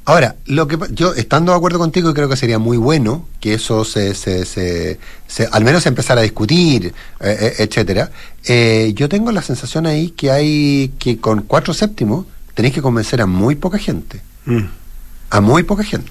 [0.04, 3.26] Ahora, lo que pa- yo estando de acuerdo contigo, y creo que sería muy bueno
[3.40, 8.10] que eso se, se, se, se- al menos empezara a discutir, eh, eh, etcétera.
[8.44, 13.22] Eh, yo tengo la sensación ahí que hay que con cuatro séptimos tenéis que convencer
[13.22, 14.20] a muy poca gente,
[15.32, 16.10] a muy poca gente.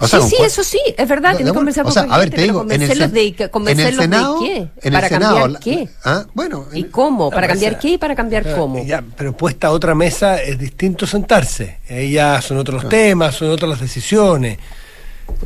[0.00, 2.14] O sea, sí, sí, eso sí, es verdad, No, tiene que convencer O sea, poca
[2.14, 4.56] a ver, gente, te pero digo, en el, de, en el convencerlos Senado, de qué,
[4.56, 7.88] en el para Senado, cambiar la- qué, ah, bueno, y cómo, para No, cambiar qué
[7.90, 8.82] y para cambiar cómo.
[8.84, 11.78] Ya, pero puesta a otra mesa es distinto sentarse.
[11.90, 14.58] Ahí ya son otros los temas, son otras las decisiones.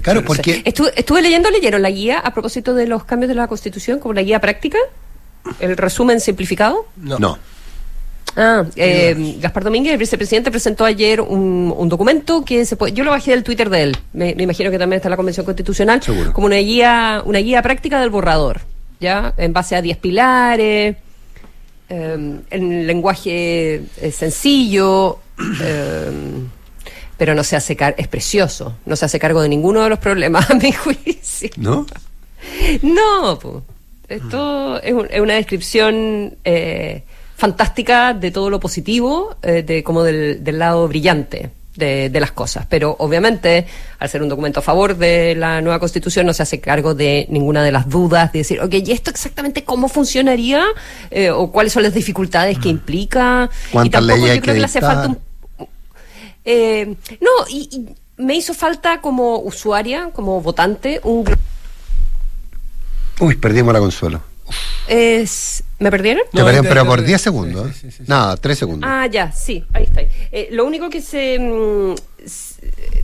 [0.01, 3.35] claro, No porque Estuve, estuve leyendo, leyeron la guía a propósito de los cambios de
[3.35, 4.79] la Constitución, como la guía práctica,
[5.59, 6.87] el resumen simplificado.
[6.97, 7.37] no.
[8.37, 13.03] Ah, eh, Gaspar Domínguez, el vicepresidente, presentó ayer un, un documento que se puede, yo
[13.05, 15.45] lo bajé del Twitter de él, me, me imagino que también está en la Convención
[15.45, 16.33] Constitucional, Seguro.
[16.33, 18.61] como una guía, una guía práctica del borrador,
[19.01, 19.35] ¿ya?
[19.37, 20.97] En base a 10 pilares,
[21.89, 25.19] eh, en lenguaje eh, sencillo,
[25.61, 26.11] eh,
[27.17, 29.99] pero no se hace cargo, es precioso, no se hace cargo de ninguno de los
[29.99, 31.51] problemas, a mi juicio.
[31.57, 31.85] ¿No?
[32.83, 33.63] No, po.
[34.09, 37.03] esto es, un- es una descripción eh,
[37.41, 42.33] fantástica de todo lo positivo, eh, de como del, del lado brillante de, de las
[42.33, 42.67] cosas.
[42.69, 43.67] Pero obviamente,
[43.99, 47.27] al ser un documento a favor de la nueva constitución, no se hace cargo de
[47.31, 50.65] ninguna de las dudas, de decir, ok, ¿y esto exactamente cómo funcionaría?
[51.11, 53.49] Eh, ¿O cuáles son las dificultades que implica?
[53.69, 55.19] Y ¿Cuántas tampoco yo creo que que le hace falta un
[56.45, 61.25] eh, no, y, y me hizo falta como usuaria, como votante, un
[63.21, 64.23] Uy, perdimos la consuelo.
[64.89, 66.23] Es ¿Me perdieron?
[66.31, 67.69] Te No, perdieron, pero por te- 10 sí, segundos.
[67.75, 68.05] sí, sí, sí, sí.
[68.07, 68.89] Nada, 3 segundos.
[68.93, 70.03] Ah, ya, sí, ahí está.
[70.03, 71.39] Eh, lo único que se.
[71.39, 71.95] mm,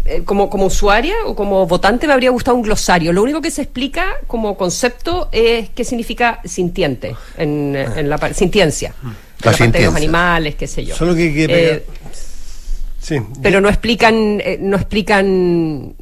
[0.05, 3.13] eh, como, como usuaria o como votante me habría gustado un glosario.
[3.15, 8.95] Lo único que se explica como concepto es qué significa sintiente, en, en la sintiencia.
[9.03, 9.09] En
[9.43, 10.95] La la parte de los animales, qué sé yo.
[10.95, 11.85] Solo que Eh,
[13.01, 15.95] Sí, pero no explican, eh, no explican.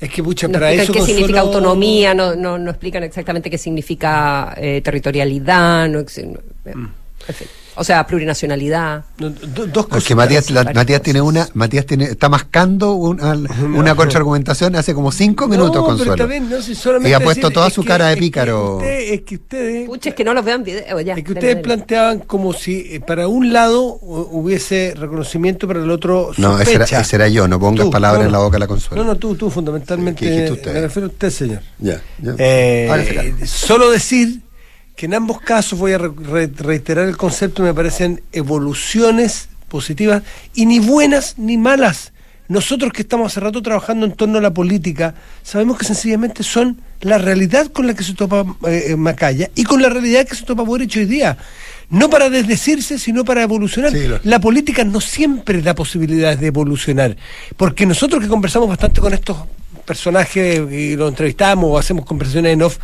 [0.00, 3.02] Es que pucha, no para explican eso qué Consuelo- significa autonomía, no, no, no explican
[3.02, 6.40] exactamente qué significa eh, territorialidad, no, no,
[6.74, 6.88] Mm.
[7.28, 7.48] en fin.
[7.76, 9.04] O sea, plurinacionalidad.
[9.18, 9.86] Do- dos cosas.
[9.88, 13.32] Porque Matías, la- varias Matías tiene una, Matías tiene, está mascando una,
[13.74, 16.14] una contraargumentación hace como cinco minutos, no, Consuelo.
[16.28, 18.16] Pero no, si solamente Y ha puesto decir, toda es su que- cara de es
[18.16, 18.76] que pícaro.
[18.76, 19.86] usted- es que ustedes.
[19.86, 21.00] Pucha, es que no los vean video.
[21.00, 21.62] ya, Es que ustedes dale.
[21.64, 26.72] planteaban como si eh, para un lado hu- hubiese reconocimiento, para el otro No, ese
[26.74, 27.00] era, sospecha.
[27.02, 28.44] ese era yo, no pongas Tú, palabras no, en la no.
[28.44, 29.04] boca de la consuelo.
[29.04, 30.24] No, no, tú, tú fundamentalmente.
[30.24, 30.72] ¿Qué dijiste usted?
[30.74, 31.60] Me refiero a usted, señor.
[31.78, 32.34] Ya, ya.
[32.38, 34.40] Eh, solo decir
[34.96, 40.22] que en ambos casos, voy a re- re- reiterar el concepto, me parecen evoluciones positivas
[40.54, 42.12] y ni buenas ni malas.
[42.48, 46.80] nosotros que estamos hace rato trabajando en torno a la política, sabemos que sencillamente son
[47.00, 50.36] la realidad con la que se topa eh, eh, Macaya y con la realidad que
[50.36, 51.36] se topa Boric hoy día.
[51.90, 53.90] No para desdecirse, sino para evolucionar.
[53.92, 57.16] Sí, lo- La política no siempre da posibilidades de evolucionar,
[57.56, 59.36] porque nosotros que conversamos bastante con estos
[59.84, 62.78] personajes y los entrevistamos o hacemos conversaciones en off,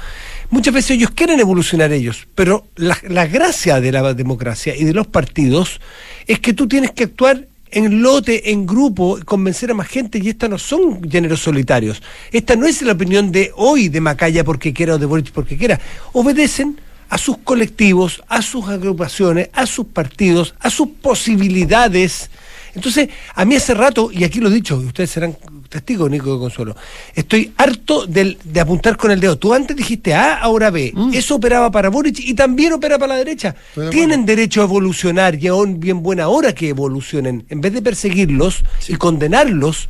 [0.53, 5.07] muchas veces ellos quieren evolucionar ellos, pero la, gracia de la democracia y de los
[5.07, 5.81] partidos
[6.27, 10.29] es que tú tienes que actuar en lote, en grupo, convencer a más gente y
[10.29, 12.03] estas no son géneros solitarios.
[12.31, 15.57] Esta no es la opinión de hoy de Macaya porque quiera o de Boric porque
[15.57, 15.81] quiera.
[16.13, 22.31] Obedecen a sus colectivos, a sus agrupaciones, a sus partidos, a sus posibilidades.
[22.75, 25.35] Entonces, a mí hace rato, y aquí lo he dicho, ustedes serán
[25.73, 26.77] testigos, Nico de Consuelo,
[27.15, 29.37] estoy harto del- de apuntar con el dedo.
[29.39, 30.93] Tú antes dijiste A, ahora B.
[31.13, 33.57] Eso operaba para Boric y también opera para la derecha.
[33.75, 33.89] Mm.
[33.91, 37.45] Tienen derecho a evolucionar y aún bien buena hora que evolucionen.
[37.49, 39.89] En vez de perseguirlos y condenarlos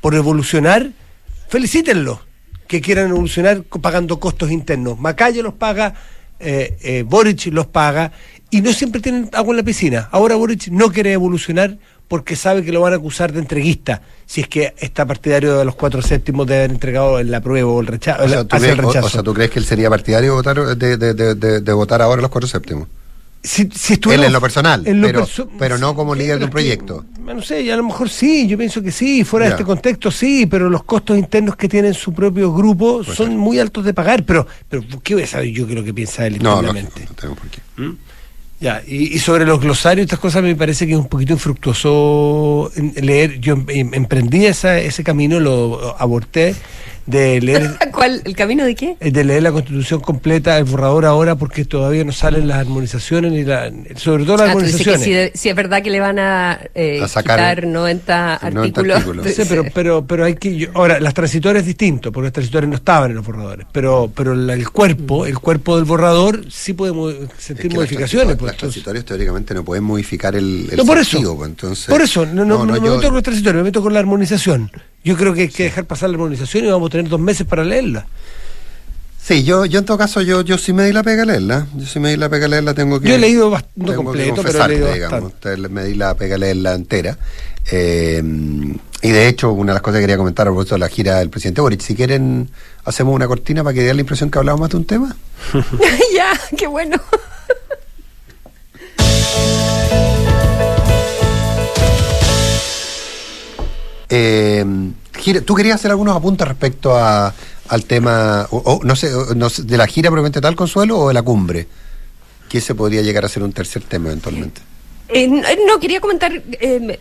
[0.00, 0.90] por evolucionar,
[1.48, 2.18] felicítenlos
[2.66, 4.98] que quieran evolucionar pagando costos internos.
[4.98, 5.94] Macaya los paga,
[6.38, 8.12] eh, eh, Boric los paga
[8.50, 10.08] y no siempre tienen agua en la piscina.
[10.12, 11.78] Ahora Boric no quiere evolucionar
[12.10, 15.64] porque sabe que lo van a acusar de entreguista si es que está partidario de
[15.64, 18.24] los cuatro séptimos de haber entregado el apruebo o el rechazo.
[18.24, 19.06] O sea, ¿tú el crees, o- rechazo.
[19.06, 21.72] o sea, ¿tú crees que él sería partidario de votar, de, de- de- de- de
[21.72, 22.88] votar ahora los cuatro séptimos?
[23.42, 26.44] si, si Él en lo personal, en lo pero- perso- pero no como líder de
[26.46, 27.06] un que, proyecto.
[27.24, 30.44] No sé, a lo mejor sí, yo pienso que sí, fuera de este contexto sí,
[30.46, 34.24] pero los costos internos que tiene su propio grupo Puede son muy altos de pagar,
[34.24, 36.90] pero, pero ¿qué voy a saber yo qué es lo que piensa él No, internamente?
[37.02, 37.60] lógico, no tengo por qué.
[38.60, 41.32] Ya, y, y sobre los glosarios y estas cosas me parece que es un poquito
[41.32, 43.40] infructuoso leer.
[43.40, 46.54] Yo em- emprendí esa, ese camino, lo aborté,
[47.10, 48.22] de leer ¿Cuál?
[48.24, 48.96] ¿El camino de qué?
[49.00, 53.32] eh, de leer la constitución completa, el borrador ahora, porque todavía no salen las armonizaciones,
[53.32, 55.32] ni la, sobre todo las Ah, dices que armonizaciones.
[55.34, 59.16] si, es verdad que le van a, eh, A sacar quitar 90 90 artículos.
[59.16, 60.56] No pero, pero, pero hay que.
[60.56, 63.66] yo- ahora, las transitorias es distinto, porque las transitorias no estaban en los borradores.
[63.72, 66.76] Pero, pero la- el cuerpo, el cuerpo del borrador sí Es
[67.38, 68.28] sentir que modificaciones.
[68.28, 71.10] Las, pues, transitorias- las transitorias teóricamente no pueden modificar el, el no, por eso.
[71.12, 73.68] sentido, pues, entonces, por eso, no, no, no, me yo- meto con los transitorios, me
[73.68, 74.70] meto con la armonización.
[75.04, 77.46] Yo creo que hay que dejar pasar la armonización y vamos a tener dos meses
[77.46, 78.06] para leerla.
[79.22, 81.66] Sí, yo, yo en todo caso, yo, yo sí me di la pega a leerla.
[81.76, 83.08] Yo sí me di la pega a leerla, tengo que.
[83.08, 85.32] Yo he leído bast- no tengo que completo, pero he confesarte, leído digamos.
[85.32, 85.68] bastante.
[85.68, 87.18] Me di la pega a leerla entera.
[87.70, 88.22] Eh,
[89.02, 91.18] y de hecho, una de las cosas que quería comentar a propósito de la gira
[91.18, 92.50] del presidente Boric, si quieren,
[92.84, 95.14] hacemos una cortina para que dé la impresión que hablamos más de un tema.
[96.14, 96.96] ya, qué bueno.
[104.10, 104.64] Eh,
[105.18, 107.32] gira- ¿Tú querías hacer algunos apuntes respecto a,
[107.68, 110.98] al tema, o, o, no, sé, o, no sé, de la gira propiamente tal, Consuelo,
[110.98, 111.66] o de la cumbre?
[112.48, 114.60] Que ese podría llegar a ser un tercer tema eventualmente.
[115.08, 116.98] Eh, no, eh, no, quería comentar, eh,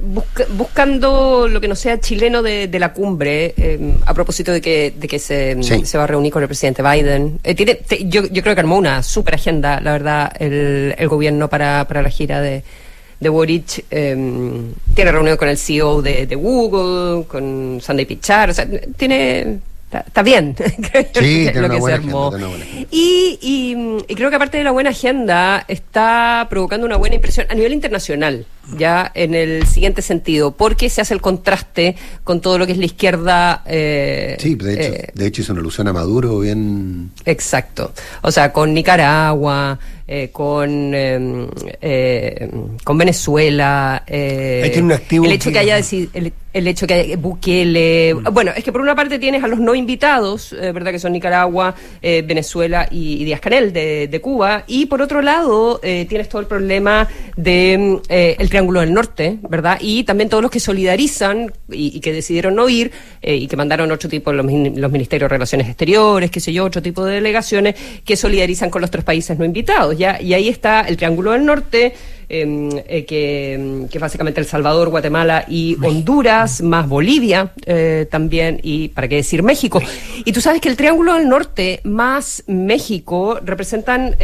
[0.00, 4.60] busca- buscando lo que no sea chileno de, de la cumbre, eh, a propósito de
[4.60, 5.84] que, de que se, Sí.
[5.86, 7.40] se va a reunir con el presidente Biden.
[7.44, 11.08] Eh, tiene, te- yo, yo creo que armó una super agenda, la verdad, el, el
[11.08, 12.62] gobierno para, para la gira de,
[13.20, 13.84] de Boric.
[13.90, 14.62] Eh,
[14.94, 19.58] tiene reunión con el CEO de, de Google, con Sunday Pichar, o sea, tiene...
[19.94, 20.56] Está, bien,
[21.14, 22.32] Sí, lo que- se armó.
[22.90, 27.72] y creo que aparte de la buena agenda, está provocando una buena impresión a nivel
[27.72, 28.44] internacional,
[28.76, 32.78] ya en el siguiente sentido, porque se hace el contraste con todo lo que es
[32.78, 33.62] la izquierda.
[33.66, 37.12] eh, Sí, de hecho, eh, de hecho hizo una alusión a Maduro bien...
[37.24, 37.92] Exacto.
[38.22, 41.46] O sea, con Nicaragua, eh, con, eh,
[41.80, 42.50] eh,
[42.82, 44.02] con Venezuela.
[44.06, 48.14] eh, un activo el hecho que haya el, el hecho que haya Bukele.
[48.32, 50.92] Bueno, es que por una parte tienes a los no invitados, eh, ¿verdad?
[50.92, 54.64] Que son Nicaragua, eh, Venezuela y, y Díaz Canel de, de Cuba.
[54.66, 58.92] Y por otro lado, eh, tienes todo el problema de mm, eh, el Triángulo del
[58.92, 59.78] Norte, ¿verdad?
[59.80, 63.90] Y también todos los que solidarizan y, y que decidieron no ir y que mandaron
[63.90, 67.74] otro tipo, los, los ministerios de Relaciones Exteriores, qué sé yo, otro tipo de delegaciones
[68.04, 70.20] que solidarizan con los tres países no invitados, ¿ya?
[70.20, 71.94] Y ahí está el Triángulo del Norte,
[72.28, 78.60] eh, eh, que, que es básicamente El Salvador, Guatemala y Honduras, más Bolivia eh, también,
[78.62, 79.80] y para qué decir México.
[80.24, 84.16] Y tú sabes que el Triángulo del Norte más México representan...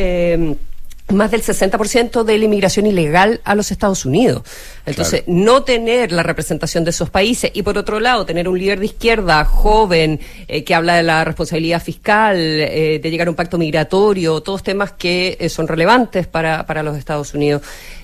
[1.13, 4.43] más del 60% de la inmigración ilegal a los Estados Unidos.
[4.87, 8.81] Entonces, no tener la representación de esos países y por otro lado, tener un líder
[8.81, 13.37] de izquierda joven eh, que habla de la responsabilidad fiscal, eh, de llegar a un
[13.37, 17.63] pacto migratorio, todos temas que eh, son relevantes para, para los Estados Unidos,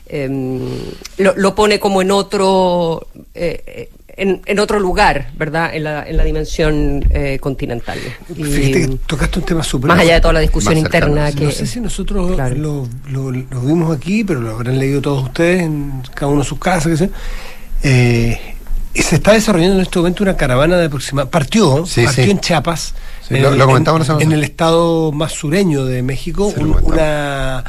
[0.09, 0.29] eh,
[1.19, 3.07] lo, lo pone como en otro...
[4.17, 5.75] eh, eh, en, en otro lugar, ¿verdad?
[5.75, 7.99] En la, en la dimensión eh, continental.
[8.37, 9.89] Y- Fíjate que tocaste un tema súper.
[9.89, 11.45] más allá de toda la discusión interna que...
[11.45, 12.55] No sé si nosotros Claro.
[12.57, 16.49] lo, lo- lo vimos aquí, pero lo habrán leído todos ustedes en cada uno de
[16.49, 16.93] sus casas.
[16.93, 17.11] qué sé.
[17.83, 18.41] Eh,
[18.95, 21.31] Y se está desarrollando en este momento una caravana de aproximadamente.
[21.33, 22.31] Partió, Sí, partió sí.
[22.31, 22.95] en Chiapas.
[23.29, 26.77] Sí, en, lo- el- lo comentamos la en- el estado más sureño de México, un-
[26.83, 27.63] una,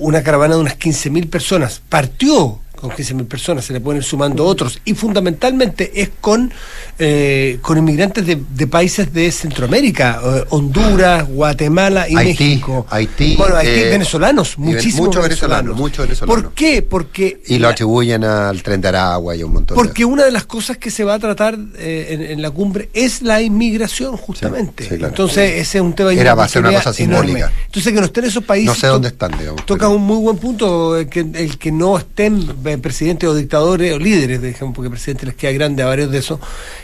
[0.00, 1.80] una caravana de unas 15.000 personas.
[1.88, 4.80] Partió con 15.000 personas, se le pueden ir sumando otros.
[4.84, 6.52] Y fundamentalmente es con,
[6.98, 12.86] eh, con inmigrantes de, de países de Centroamérica, eh, Honduras, Guatemala y Haití, México.
[12.90, 16.42] Haití, Bueno, Haití, eh, venezolanos, muchísimos muchos venezolanos, muchos venezolanos.
[16.44, 16.82] ¿Por qué?
[16.82, 19.82] Porque Y lo atribuyen al tren de Aragua y un montón de...
[19.82, 22.88] porque una de las cosas que se va a tratar eh, en, en la cumbre
[22.94, 24.84] es la inmigración, justamente.
[24.84, 25.12] Sí, sí, claro.
[25.12, 27.52] Entonces, ese es un tema Era, va a ser una cosa simbólica.
[27.66, 28.66] Entonces, que no estén esos países.
[28.66, 31.72] No sé dónde están, digamos, Toca pero- un muy buen punto el que, el que
[31.72, 36.10] no estén presidentes o dictadores o líderes, digamos, porque presidente les queda grande a varios
[36.10, 36.40] de esos,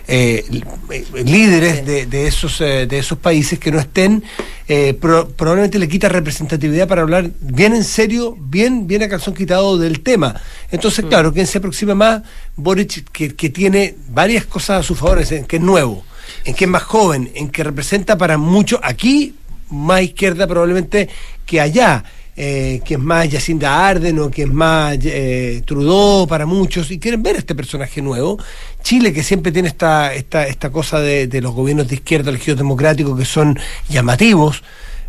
[0.08, 0.44] eh,
[0.90, 4.22] eh, líderes de, de esos, eh, de esos países que no estén,
[4.68, 9.34] eh, pro- probablemente le quita representatividad para hablar bien en serio, bien, bien a calzón
[9.34, 10.40] quitado del tema.
[10.70, 12.22] Entonces, claro, quien se aproxima más,
[12.56, 16.04] Boric, que, que tiene varias cosas a su favor, en que es nuevo,
[16.44, 19.34] en que es más joven, en que representa para muchos, aquí,
[19.70, 21.08] más izquierda probablemente
[21.44, 22.04] que allá.
[22.36, 26.90] Eh, que es más Jacinda Arden o que es más eh, Trudeau para muchos.
[26.90, 28.38] Y quieren ver este personaje nuevo.
[28.82, 32.58] Chile que siempre tiene esta, esta, esta cosa de, de los gobiernos de izquierda elegidos
[32.58, 34.62] democráticos que son llamativos.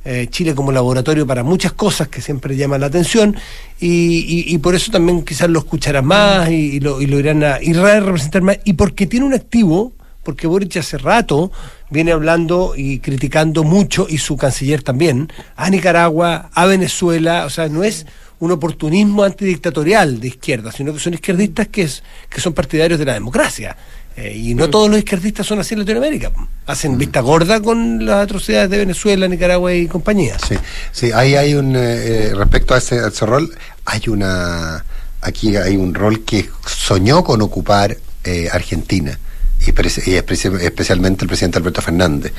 [0.06, 3.36] eh, Chile como laboratorio para muchas cosas que siempre llaman la atención.
[3.80, 7.98] Y, y- por eso también quizás lo escucharán más y, y lo, irán a, irá
[7.98, 8.58] a representar más.
[8.64, 9.92] Y porque tiene un activo
[10.28, 11.54] porque Boric hace rato
[11.90, 17.70] viene hablando y criticando mucho, y su canciller también, a Nicaragua, a Venezuela, o sea,
[17.70, 18.06] no es
[18.40, 23.06] un oportunismo antidictatorial de izquierda, sino que son izquierdistas que, es, que son partidarios de
[23.06, 23.78] la democracia.
[24.18, 26.34] Eh, y no todos los izquierdistas son así en Latinoamérica.
[26.66, 30.38] Hacen vista gorda con las atrocidades de Venezuela, Nicaragua y compañía.
[30.46, 30.56] Sí,
[30.92, 33.50] sí, ahí hay un, eh, eh, respecto a ese, a ese rol,
[33.86, 34.84] hay una,
[35.22, 37.96] aquí hay un rol que soñó con ocupar
[38.28, 39.18] eh, Argentina.
[39.68, 42.34] Y, especialmente el presidente Alberto Fernández,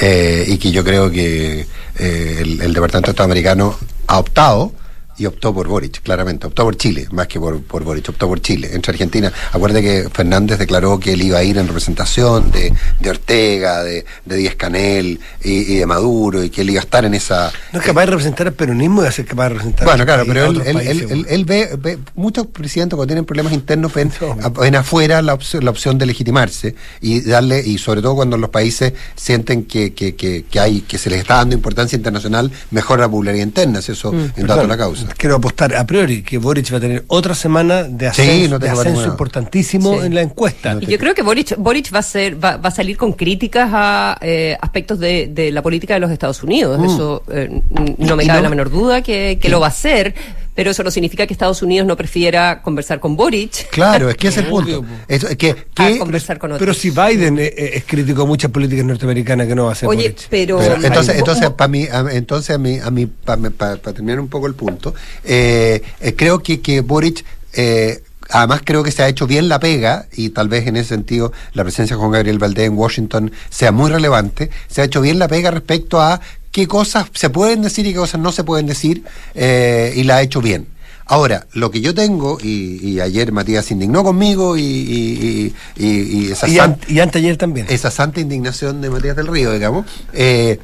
[0.00, 1.66] eh, y que yo creo que
[1.98, 4.72] eh, el, el Departamento de Estado americano ha optado
[5.18, 8.40] y optó por Boric, claramente, optó por Chile, más que por, por Boric, optó por
[8.40, 8.70] Chile.
[8.72, 13.10] Entre Argentina, acuerde que Fernández declaró que él iba a ir en representación de, de
[13.10, 17.04] Ortega, de, de Díaz Canel y, y de Maduro, y que él iba a estar
[17.04, 19.84] en esa, No es capaz de representar al peronismo y a ser capaz de representar
[19.86, 23.24] bueno, claro, pero él, él, países, él, él- él ve, ve- muchos presidentes cuando tienen
[23.24, 24.10] problemas internos ven,
[24.60, 28.50] ven afuera la opción, la opción de legitimarse y darle, y sobre todo cuando los
[28.50, 33.02] países sienten que, que, que, que hay, que se les está dando importancia internacional, mejora
[33.02, 35.01] la popularidad interna, si eso en dato Perdón, la causa.
[35.16, 38.58] Quiero apostar a priori que Boric va a tener otra semana de Sí, ascenso, no
[38.58, 40.06] de ascenso importantísimo Sí.
[40.06, 40.76] en la encuesta.
[40.80, 43.70] Y yo creo que Boric, Boric va a ser, va, va a salir con críticas
[43.72, 46.80] a eh, aspectos de, de la política de los Estados Unidos.
[46.84, 49.70] Eso eh, n- no me cabe no- la menor duda que, que lo va a
[49.70, 50.14] hacer,
[50.54, 53.68] pero eso no significa que Estados Unidos no prefiera conversar con Boric.
[53.70, 54.84] Claro, es que ese es el punto.
[55.08, 56.60] es que, a que- conversar con otros.
[56.60, 59.72] Pero si Biden eh, eh, es crítico a muchas políticas norteamericanas que no va a
[59.72, 60.26] hacer Oye, Boric.
[60.28, 64.28] pero, Pero, entonces, entonces, ¿cómo- para mí, entonces a mí, a mí para terminar un
[64.28, 69.08] poco el punto, eh, eh, creo que, que Boric, eh, además creo que se ha
[69.08, 72.38] hecho bien la pega, y tal vez en ese sentido la presencia de Juan Gabriel
[72.38, 76.20] Valdés en Washington sea muy relevante, se ha hecho bien la pega respecto a
[76.52, 79.02] qué cosas se pueden decir y qué cosas no se pueden decir,
[79.34, 80.68] eh, y la ha hecho bien.
[81.04, 86.30] Ahora, lo que yo tengo, y, y ayer Matías se indignó conmigo, y, y, y,
[86.30, 87.66] esa an- anteayer también.
[87.68, 90.58] esa santa indignación de Matías del Río, digamos, eh,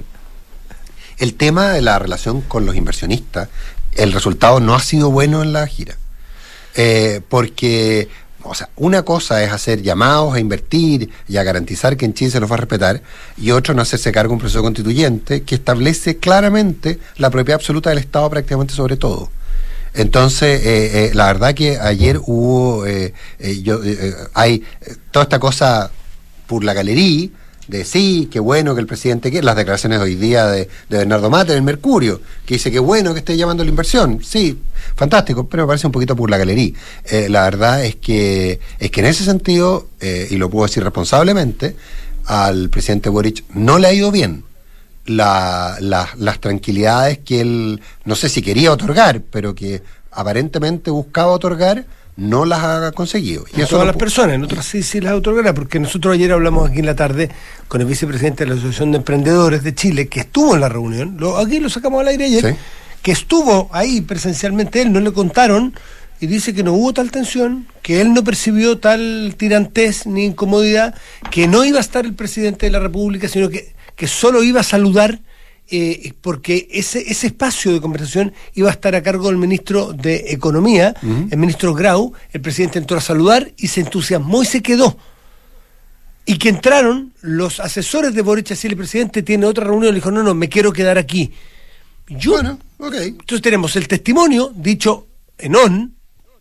[1.18, 3.48] el tema de la relación con los inversionistas,
[3.96, 5.96] el resultado no ha sido bueno en la gira.
[6.76, 8.08] Eh, porque,
[8.48, 12.30] o sea, una cosa es hacer llamados a invertir y a garantizar que en Chile
[12.30, 13.02] se los va a respetar,
[13.36, 17.90] y otro no hacerse cargo de un proceso constituyente que establece claramente la propiedad absoluta
[17.90, 19.30] del Estado prácticamente sobre todo.
[19.94, 23.80] Entonces, eh, eh, la verdad que ayer hubo, eh, eh, yo,
[24.34, 24.62] hay
[25.10, 25.90] toda esta cosa
[26.46, 27.28] por la galería
[27.68, 30.98] de sí, qué bueno que el presidente quiere, las declaraciones de hoy día de, de
[30.98, 34.58] Bernardo Mate en Mercurio, que dice que bueno que esté llamando a la inversión, sí,
[34.96, 36.72] fantástico, pero me parece un poquito por la galería.
[37.04, 40.82] Eh, la verdad es que, es que en ese sentido, eh, y lo puedo decir
[40.82, 41.76] responsablemente,
[42.24, 44.44] al presidente Boric no le ha ido bien
[45.06, 51.32] la- la- las tranquilidades que él, no sé si quería otorgar, pero que aparentemente buscaba
[51.32, 51.84] otorgar,
[52.18, 53.44] no las ha conseguido.
[53.56, 56.14] Y a eso todas no las personas, en otras sí, sí las otorgará, porque nosotros
[56.14, 57.30] ayer hablamos aquí en la tarde
[57.68, 61.16] con el vicepresidente de la Asociación de Emprendedores de Chile, que estuvo en la reunión,
[61.18, 62.58] lo, aquí lo sacamos al aire ayer, Sí.
[63.02, 65.74] que estuvo ahí presencialmente él, no le contaron,
[66.20, 70.96] y dice que no hubo tal tensión, que él no percibió tal tirantez ni incomodidad,
[71.30, 74.58] que no iba a estar el presidente de la República, sino que, que solo iba
[74.60, 75.20] a saludar
[75.70, 80.26] eh, porque ese, ese espacio de conversación iba a estar a cargo del ministro de
[80.28, 82.12] Economía, el ministro Grau.
[82.32, 84.96] El presidente entró a saludar y se entusiasmó y se quedó.
[86.24, 90.10] Y que entraron los asesores de Boric, así el presidente tiene otra reunión, le dijo,
[90.10, 91.32] no, no, me quiero quedar aquí.
[92.08, 92.94] Yo, Bueno, ok.
[92.94, 95.06] entonces tenemos el testimonio dicho
[95.38, 95.94] en on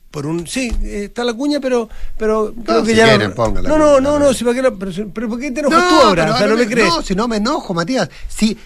[0.09, 3.51] por un sí eh, está la cuña pero pero creo que si ya quieren, no
[3.51, 4.33] no no no, no no.
[4.33, 6.47] si para qué no, pero, pero ¿por qué te enojas tú ahora pero o sea
[6.47, 8.09] no ahora me crees No, si no me enojo, Matías.
[8.29, 8.57] Si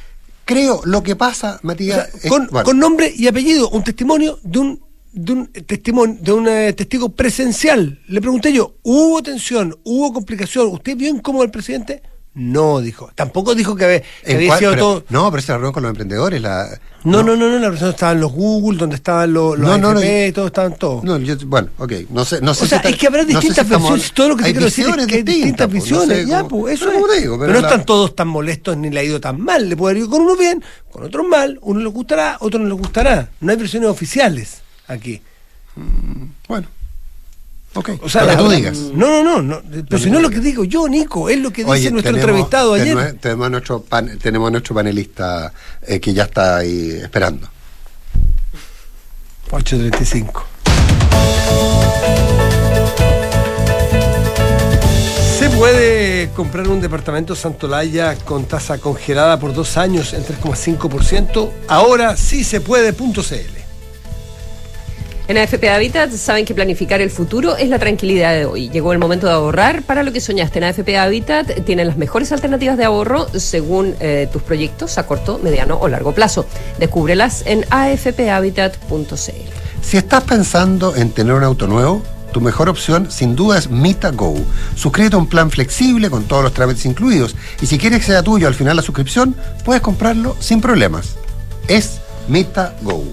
[0.46, 2.10] creo lo que pasa, O Matías.
[2.24, 4.82] es- con, bueno, con nombre y apellido un testimonio de un
[5.14, 8.00] de un testimonio de un eh, testigo presencial.
[8.08, 12.02] Le pregunté yo hubo tensión hubo complicación usted vio incómodo al presidente
[12.34, 15.84] no dijo tampoco dijo que, había- que sido pero- todo No, pero esa reunión con
[15.84, 16.80] los emprendedores, la.
[17.04, 19.78] no no no no la persona estaba en los Google donde estaban los, los No,
[19.78, 20.00] no, no,
[20.34, 21.92] todos estaban todos No, yo, bueno, ok.
[22.10, 23.90] No sé, no sé O sea, si es que habrá no sé si distintas estamos-
[23.92, 24.14] versiones.
[24.14, 26.18] Todo lo que te quiero decir es que hay distintas pues, no visiones.
[26.20, 26.96] sé ya, pues, eso es.
[26.96, 29.68] digo, pero, pero no la- están todos tan molestos ni le ha ido tan mal.
[29.68, 31.60] Le puede haber ido con uno bien, con otros mal.
[31.64, 33.30] Uno les gustará, otro no les gustará.
[33.42, 35.22] No hay versiones oficiales aquí.
[36.48, 36.68] Bueno.
[37.74, 37.90] Ok.
[38.04, 38.78] O sea, lo que la tú digas.
[38.94, 39.42] No, no, no.
[39.42, 41.92] no, pero si no es lo que digo yo, Nico, es lo que dice Oye,
[41.92, 42.88] nuestro tenemos- entrevistado ayer.
[42.98, 45.54] tenemos- Tenemos a nuestro, pan- tenemos a nuestro panelista
[45.88, 47.48] eh, que ya está ahí esperando.
[49.52, 50.44] 8.35.
[55.40, 61.50] ¿Se puede comprar un departamento Santolaya con tasa congelada por dos años en 3,5%?
[61.68, 63.61] Ahora sí se puede, punto CL.
[65.28, 68.70] En AFP Habitat saben que planificar el futuro es la tranquilidad de hoy.
[68.70, 70.60] Llegó el momento de ahorrar para lo que soñaste.
[70.60, 75.40] En AFP Habitat tienen las mejores alternativas de ahorro según eh, tus proyectos a corto,
[75.42, 76.46] mediano o largo plazo.
[76.80, 79.52] Descúbrelas en afphabitat.cl.
[79.82, 84.12] Si estás pensando en tener un auto nuevo, tu mejor opción sin duda es Mita
[84.12, 84.36] Go.
[84.76, 88.24] Suscríbete a un plan flexible con todos los trámites incluidos y si quieres que sea
[88.24, 91.16] tuyo al final la suscripción, puedes comprarlo sin problemas.
[91.68, 93.04] Es Mita Go.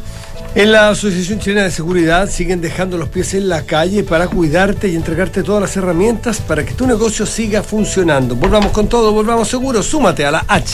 [0.59, 4.89] En la Asociación Chilena de Seguridad siguen dejando los pies en la calle para cuidarte
[4.89, 8.35] y entregarte todas las herramientas para que tu negocio siga funcionando.
[8.35, 9.87] Volvamos con todo, volvamos seguros.
[9.87, 10.67] Súmate a la H.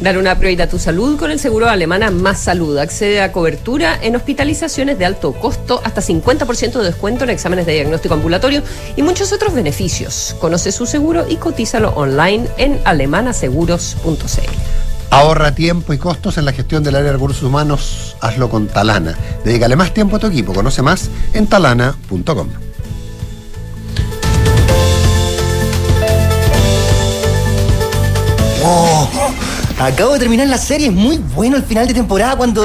[0.00, 2.76] Dar una prioridad a tu salud con el seguro alemana Más Salud.
[2.78, 7.74] Accede a cobertura en hospitalizaciones de alto costo, hasta 50% de descuento en exámenes de
[7.74, 8.64] diagnóstico ambulatorio
[8.96, 10.34] y muchos otros beneficios.
[10.40, 14.89] Conoce su seguro y cotízalo online en alemanaseguros.cl.
[15.10, 18.16] Ahorra tiempo y costos en la gestión del área de recursos humanos.
[18.20, 19.16] Hazlo con Talana.
[19.44, 20.54] Dedícale más tiempo a tu equipo.
[20.54, 22.48] Conoce más en talana.com.
[28.62, 29.08] Oh,
[29.78, 32.64] acabo de terminar la serie, es muy bueno el final de temporada cuando...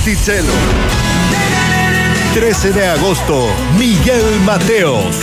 [0.00, 0.52] Monticello.
[2.32, 5.14] 13 de agosto, Miguel Mateos.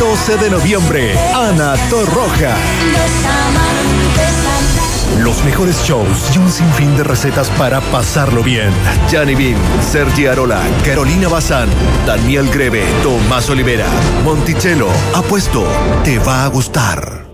[0.00, 2.56] 12 de noviembre, Ana Torroja.
[5.18, 8.72] Los mejores shows y un sinfín de recetas para pasarlo bien.
[9.10, 11.68] Gianni Bean, Sergi Arola, Carolina Bazán,
[12.06, 13.88] Daniel Greve, Tomás Olivera,
[14.24, 14.88] Monticello.
[15.14, 15.66] Apuesto,
[16.02, 17.33] te va a gustar.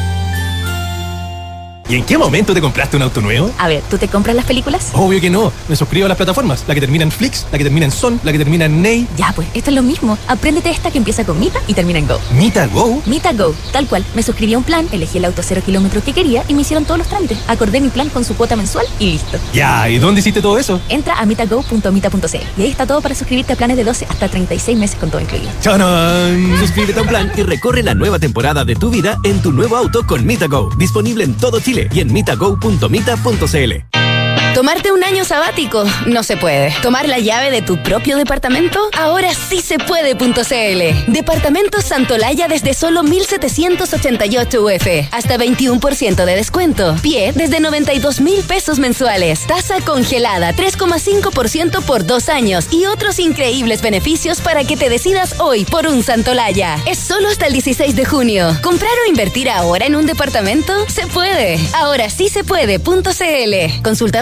[1.91, 3.51] ¿Y en qué momento te compraste un auto nuevo?
[3.57, 4.91] A ver, ¿tú te compras las películas?
[4.93, 5.51] Obvio que no.
[5.67, 6.63] Me suscribo a las plataformas.
[6.65, 9.05] La que termina en Flix, la que termina en Son, la que termina en Ney.
[9.17, 10.17] Ya, pues, esto es lo mismo.
[10.29, 12.17] Apréndete esta que empieza con Mita y termina en Go.
[12.31, 13.01] Mita Go.
[13.07, 14.05] Mita Go, tal cual.
[14.15, 16.85] Me suscribí a un plan, elegí el auto cero kilómetros que quería y me hicieron
[16.85, 17.37] todos los trámites.
[17.49, 19.37] Acordé mi plan con su cuota mensual y listo.
[19.53, 20.79] Ya, ¿y dónde hiciste todo eso?
[20.87, 24.77] Entra a mitago.mita.cl y ahí está todo para suscribirte a planes de 12 hasta 36
[24.77, 25.49] meses con todo incluido.
[25.59, 26.55] ¡Chanán!
[26.57, 29.75] Suscríbete a un plan y recorre la nueva temporada de tu vida en tu nuevo
[29.75, 30.69] auto con MitaGo.
[30.77, 34.10] Disponible en todo Chile y en mitago.mita.cl.
[34.53, 36.75] Tomarte un año sabático no se puede.
[36.81, 41.11] Tomar la llave de tu propio departamento ahora sí se puede.cl.
[41.11, 44.87] Departamento Santolaya desde solo 1788 UF.
[45.11, 46.95] Hasta 21% de descuento.
[47.01, 49.47] Pie desde 92 mil pesos mensuales.
[49.47, 55.63] Tasa congelada 3,5% por dos años y otros increíbles beneficios para que te decidas hoy
[55.63, 56.77] por un Santolaya.
[56.85, 58.57] Es solo hasta el 16 de junio.
[58.61, 60.73] ¿Comprar o invertir ahora en un departamento?
[60.89, 61.57] Se puede.
[61.73, 63.81] Ahora sí se puede.cl.
[63.81, 64.21] Consulta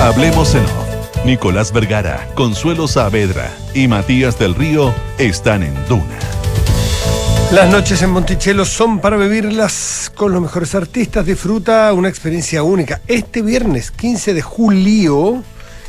[0.00, 1.24] Hablemos en off.
[1.24, 6.16] Nicolás Vergara, Consuelo Saavedra y Matías del Río están en Duna.
[7.50, 11.26] Las noches en Monticello son para vivirlas con los mejores artistas.
[11.26, 13.00] Disfruta una experiencia única.
[13.08, 15.42] Este viernes 15 de julio,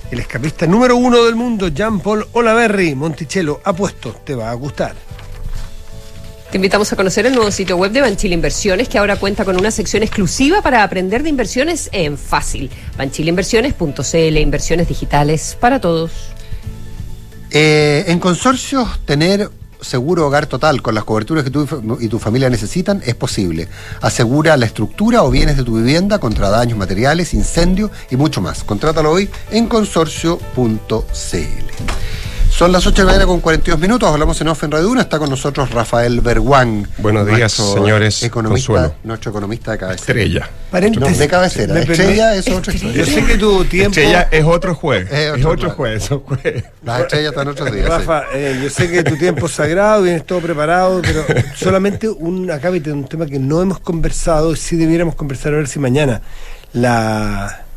[0.10, 4.96] el escapista número uno del mundo, Jean-Paul Olaverri, Monticello, apuesto, te va a gustar.
[6.52, 9.56] Te invitamos a conocer el nuevo sitio web de Banchile Inversiones, que ahora cuenta con
[9.56, 12.72] una sección exclusiva para aprender de inversiones en fácil.
[12.98, 16.12] Banchileinversiones.cl, inversiones digitales para todos.
[17.52, 21.68] Eh, en consorcios, tener seguro hogar total con las coberturas que tú
[22.00, 23.68] y tu familia necesitan es posible.
[24.02, 28.64] Asegura la estructura o bienes de tu vivienda contra daños materiales, incendio y mucho más.
[28.64, 30.40] Contrátalo hoy en consorcio.cl.
[32.60, 35.04] Son las 8 de la mañana con 42 minutos, hablamos en Off en Radio Una,
[35.04, 36.86] está con nosotros Rafael Berguán.
[36.98, 38.22] Buenos días, señores.
[38.22, 38.96] Economista, Consuelo.
[39.06, 40.20] nuestro economista de cabecera.
[40.22, 40.50] Estrella.
[41.00, 41.74] No, de cabecera.
[41.74, 43.06] Me Estrella es otra Yo historia.
[43.06, 43.92] sé que tu tiempo.
[43.98, 45.10] Estrella es otro juez.
[45.10, 46.00] Es Es otro otro, juez.
[46.00, 46.04] juez.
[46.04, 46.66] son juez.
[46.84, 47.86] Las estrellas están otros días.
[47.86, 47.90] sí.
[47.92, 51.24] Rafa, eh, yo sé que tu tiempo es sagrado, vienes todo preparado, pero
[51.56, 55.58] solamente un acá de un tema que no hemos conversado, y sí debiéramos conversar a
[55.58, 56.22] ver si mañana.
[56.74, 57.69] La,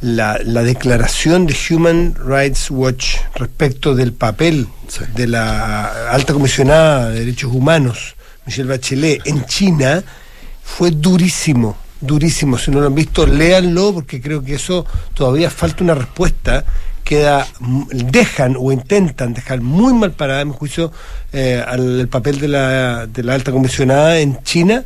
[0.00, 5.04] la, la declaración de Human Rights Watch respecto del papel Sí.
[5.14, 10.02] de la alta comisionada de derechos humanos, Michelle Bachelet, en China,
[10.64, 12.58] fue durísimo, durísimo.
[12.58, 14.84] Si no lo han visto, léanlo, porque creo que eso
[15.14, 16.64] todavía falta una respuesta.
[17.04, 17.46] Queda,
[17.92, 20.92] dejan o intentan dejar muy mal parada, en mi juicio,
[21.32, 24.84] eh, al el papel de la, de la alta comisionada en China,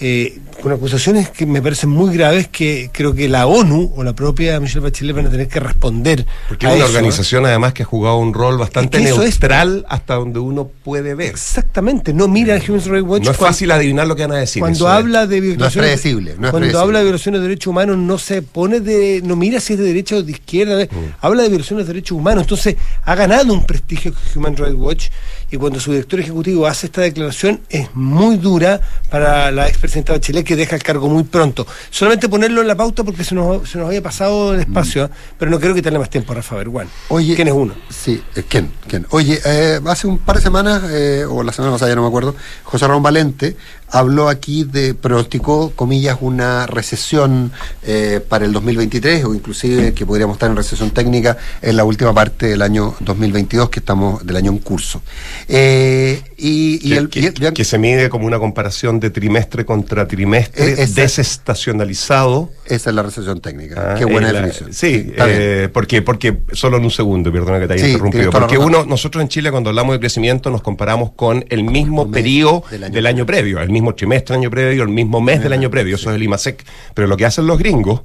[0.00, 4.12] eh, con acusaciones que me parecen muy graves que creo que la ONU o la
[4.14, 6.24] propia Michelle Bachelet van a tener que responder.
[6.48, 6.96] Porque a es una eso, ¿eh?
[6.96, 10.38] organización además que ha jugado un rol bastante Es que eso es- neutral hasta donde
[10.40, 11.28] uno puede ver.
[11.30, 14.32] Exactamente, no mira a Human Rights Watch No es cuando- fácil adivinar lo que van
[14.32, 14.60] a decir.
[14.60, 16.80] cuando habla de violaciones predecible, no es cuando predecible.
[16.82, 19.84] habla de violaciones de derechos humanos no se pone de no mira si es de
[19.84, 21.14] derecha o de izquierda Mm.
[21.20, 25.08] habla de violaciones de derechos humanos entonces ha ganado un prestigio Human Rights Watch
[25.50, 28.80] y cuando su director ejecutivo hace esta declaración es muy dura
[29.10, 33.04] para la expresidenta Bachelet que deja el cargo muy pronto solamente ponerlo en la pauta
[33.04, 35.10] porque se nos, se nos había pasado el espacio ¿eh?
[35.38, 37.14] pero no quiero quitarle más tiempo a Rafa Berguán Mm.
[37.14, 37.74] Oye, ¿quién es uno?
[37.90, 38.70] Sí, eh, ¿quién?
[38.86, 39.06] ¿Quién?
[39.10, 42.08] Oye, eh, hace un par de semanas, eh, o la semana pasada ya no me
[42.08, 42.34] acuerdo,
[42.64, 43.56] José Ramón Valente
[43.90, 50.36] habló aquí de, pronosticó, comillas, una recesión eh, para el 2023 o inclusive que podríamos
[50.36, 54.52] estar en recesión técnica en la última parte del año 2022 que estamos del año
[54.52, 55.02] en curso.
[55.48, 59.10] Eh, y, y que, el, que- y el- que se mide como una comparación de
[59.10, 62.50] trimestre contra trimestre esa- desestacionalizado.
[62.66, 63.92] esa es la recesión técnica.
[63.92, 64.72] Ah, Qué buena la- definición.
[64.72, 68.30] Sí, eh, porque, porque solo en un segundo, perdona que te haya Sí, interrumpido.
[68.30, 72.62] Porque uno, nosotros en Chile cuando hablamos de crecimiento nos comparamos con el mismo periodo
[72.70, 75.96] del año, previo, el mismo trimestre del año previo, el mismo mes del año previo,
[75.96, 76.64] eso es el IMASEC.
[76.94, 78.02] Pero lo que hacen los gringos,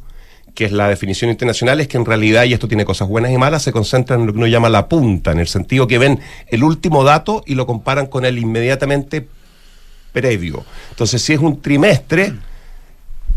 [0.54, 3.38] que es la definición internacional, es que en realidad, y esto tiene cosas buenas y
[3.38, 6.20] malas, se concentran en lo que uno llama la punta, en el sentido que ven
[6.48, 9.28] el último dato y lo comparan con el inmediatamente
[10.12, 10.64] previo.
[10.92, 12.34] Entonces, si es un trimestre,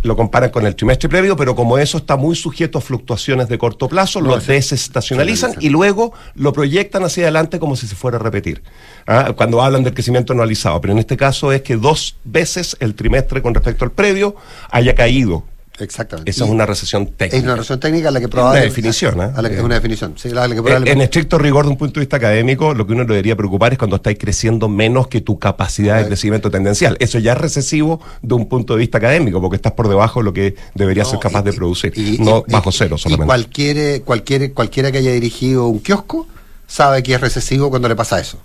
[0.02, 3.58] lo comparan con el trimestre previo, pero como eso está muy sujeto a fluctuaciones de
[3.58, 8.20] corto plazo, Lo desestacionalizan y luego lo proyectan hacia adelante como si se fuera a
[8.20, 8.62] repetir.
[9.06, 12.94] Ah, Cuando hablan del crecimiento anualizado, pero en este caso es que dos veces el
[12.94, 14.36] trimestre con respecto al previo
[14.70, 15.44] haya caído.
[15.78, 16.30] Exactamente.
[16.30, 17.36] Esa es una recesión técnica.
[17.36, 18.68] Es una recesión técnica a la que Una probablemente.
[18.70, 19.30] definición, ¿eh?
[19.34, 20.14] a la que- es una definición.
[20.16, 22.72] Sí, la- la que Eh, probablemente- En estricto rigor, de un punto de vista académico,
[22.74, 26.50] lo que uno debería preocupar es cuando estáis creciendo menos que tu capacidad de crecimiento
[26.50, 26.96] tendencial.
[27.00, 30.24] Eso ya es recesivo de un punto de vista académico, porque estás por debajo de
[30.24, 33.26] lo que deberías ser capaz de producir, no y- bajo y- cero Y solamente.
[33.26, 36.26] cualquier, cualquier, cualquiera que haya dirigido un kiosco
[36.66, 38.38] sabe que es recesivo cuando le pasa eso.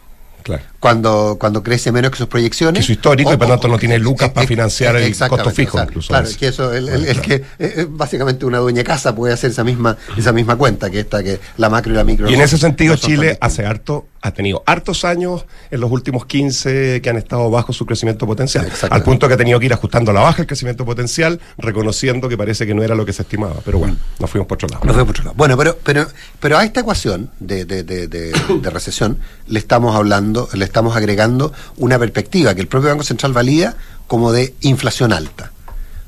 [0.43, 0.63] Claro.
[0.79, 2.81] Cuando, cuando crece menos que sus proyecciones.
[2.81, 5.15] Que su histórico o- y por lo tanto no tiene lucas eh, para financiar el
[5.17, 6.07] costo fijo, o sea, incluso.
[6.09, 6.37] Claro, veces.
[6.37, 9.63] que eso, el, el- el que eh, eh, básicamente una dueña casa puede hacer esa
[9.63, 12.29] misma, esa misma cuenta, que esta, que la macro y la micro.
[12.29, 17.01] Y en ese sentido, Chile hace harto, ha tenido hartos años en los últimos 15
[17.01, 18.72] que han estado bajo su crecimiento potencial.
[18.89, 22.30] Al punto que ha tenido que ir ajustando a la baja el crecimiento potencial, reconociendo
[22.30, 23.55] que parece que no era lo que se estimaba.
[23.65, 24.86] Pero bueno, nos fuimos por otro lado.
[24.86, 25.36] Nos fuimos por otro lado.
[25.38, 26.07] Bueno, pero, pero,
[26.39, 31.97] pero a esta ecuación de, de, de, recesión le estamos hablando, le estamos agregando una
[31.97, 33.76] perspectiva que el propio Banco Central valida
[34.07, 35.51] como de inflación alta.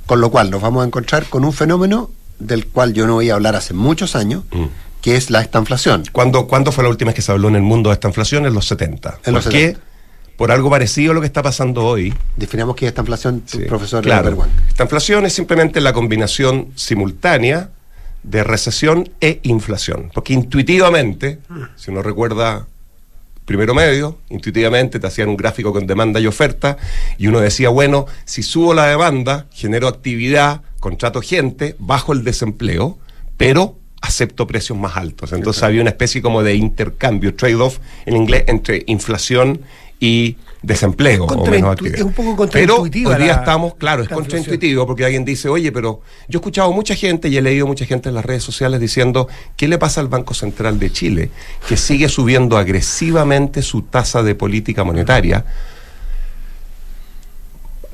[0.06, 3.30] Con lo cual nos vamos a encontrar con un fenómeno del cual yo no voy
[3.30, 4.66] a hablar hace muchos años, Mm.
[5.04, 6.06] Que es la estanflación.
[6.14, 8.46] ¿Cuándo, ¿Cuándo fue la última vez que se habló en el mundo de esta inflación?
[8.46, 9.20] En los 70.
[9.26, 9.68] En los ¿Por qué?
[9.68, 9.86] 70.
[10.38, 12.14] Por algo parecido a lo que está pasando hoy.
[12.38, 14.48] Definamos que es esta inflación, profesor Claro.
[14.68, 17.70] Esta inflación es simplemente la combinación simultánea
[18.24, 20.10] de recesión e inflación.
[20.14, 21.40] Porque intuitivamente,
[21.76, 22.66] si uno recuerda
[23.44, 26.78] primero medio, intuitivamente te hacían un gráfico con demanda y oferta,
[27.18, 32.98] y uno decía, bueno, si subo la demanda, genero actividad, contrato gente, bajo el desempleo,
[33.36, 35.32] pero acepto precios más altos.
[35.32, 39.62] Entonces había una especie como de intercambio, trade-off en inglés, entre inflación
[39.98, 44.86] y desempleo o menos es un poco Pero contraintuitiva hoy día estamos, claro, es contraintuitivo
[44.86, 48.10] porque alguien dice, oye, pero yo he escuchado mucha gente y he leído mucha gente
[48.10, 51.30] en las redes sociales diciendo, ¿qué le pasa al Banco Central de Chile
[51.68, 55.46] que sigue subiendo agresivamente su tasa de política monetaria?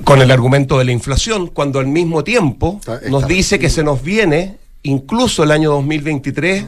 [0.06, 2.80] con el argumento de la inflación, cuando al mismo tiempo
[3.10, 6.66] nos dice que se nos viene, incluso el año 2023,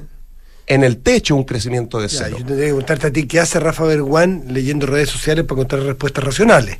[0.68, 2.30] en el techo un crecimiento de Ya, cero.
[2.32, 5.82] yo tendría que preguntarte a ti qué hace Rafa Berguán leyendo redes sociales para encontrar
[5.84, 6.78] respuestas racionales.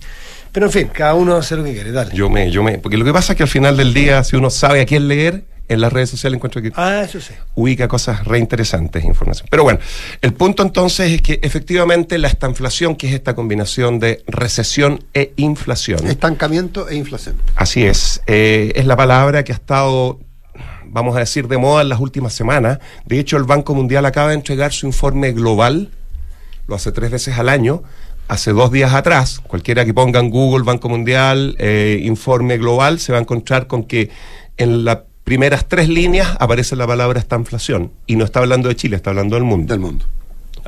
[0.52, 2.14] Pero en fin, cada uno hace lo que quiere, dale.
[2.16, 4.36] Yo me, yo me, porque lo que pasa es que al final del día, si
[4.36, 7.34] uno sabe a quién leer, en las redes sociales encuentro que Ah, eso sí.
[7.56, 9.48] ubica cosas reinteresantes, información.
[9.50, 9.80] Pero bueno,
[10.22, 15.32] el punto entonces es que efectivamente la estanflación, que es esta combinación de recesión e
[15.38, 17.38] inflación, Estancamiento e inflación.
[17.56, 18.22] Así es.
[18.28, 20.20] Eh, es la palabra que ha estado,
[20.92, 22.80] vamos a decir, de moda en las últimas semanas.
[23.06, 25.90] De hecho, el Banco Mundial acaba de entregar su informe global,
[26.68, 27.84] lo hace tres veces al año.
[28.28, 33.12] Hace dos días atrás, cualquiera que ponga en Google Banco Mundial, eh, informe global, se
[33.12, 34.10] va a encontrar con que
[34.56, 37.92] en las primeras tres líneas aparece la palabra esta inflación.
[38.08, 39.74] Y no está hablando de Chile, está hablando del mundo.
[39.74, 40.06] Del mundo.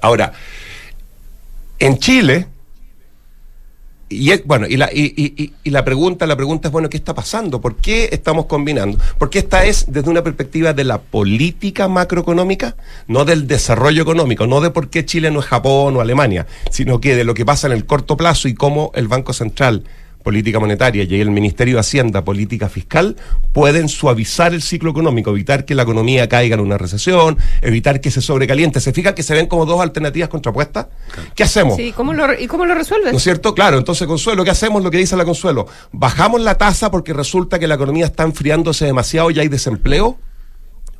[0.01, 0.33] Ahora,
[1.79, 2.47] en Chile,
[4.13, 7.13] y bueno, y la, y- y- y la pregunta, la pregunta es, bueno, ¿qué está
[7.13, 7.59] pasando?
[7.61, 8.97] ¿Por qué estamos combinando?
[9.17, 12.75] Porque esta es desde una perspectiva de la política macroeconómica,
[13.07, 16.99] no del desarrollo económico, no de por qué Chile no es Japón o Alemania, sino
[17.01, 19.83] que de lo que pasa en el corto plazo y cómo el Banco Central
[20.23, 23.15] política monetaria y el Ministerio de Hacienda, política fiscal,
[23.51, 28.09] pueden suavizar el ciclo económico, evitar que la economía caiga en una recesión, evitar que
[28.09, 28.79] se sobrecaliente.
[28.79, 30.87] ¿Se fijan que se ven como dos alternativas contrapuestas?
[31.35, 31.75] ¿Qué hacemos?
[31.75, 33.11] Sí, ¿cómo lo, ¿y cómo lo resuelves?
[33.11, 33.53] ¿No es cierto?
[33.53, 34.83] Claro, entonces Consuelo, ¿qué hacemos?
[34.83, 35.67] Lo que dice la Consuelo.
[35.91, 40.17] ¿Bajamos la tasa porque resulta que la economía está enfriándose demasiado y hay desempleo?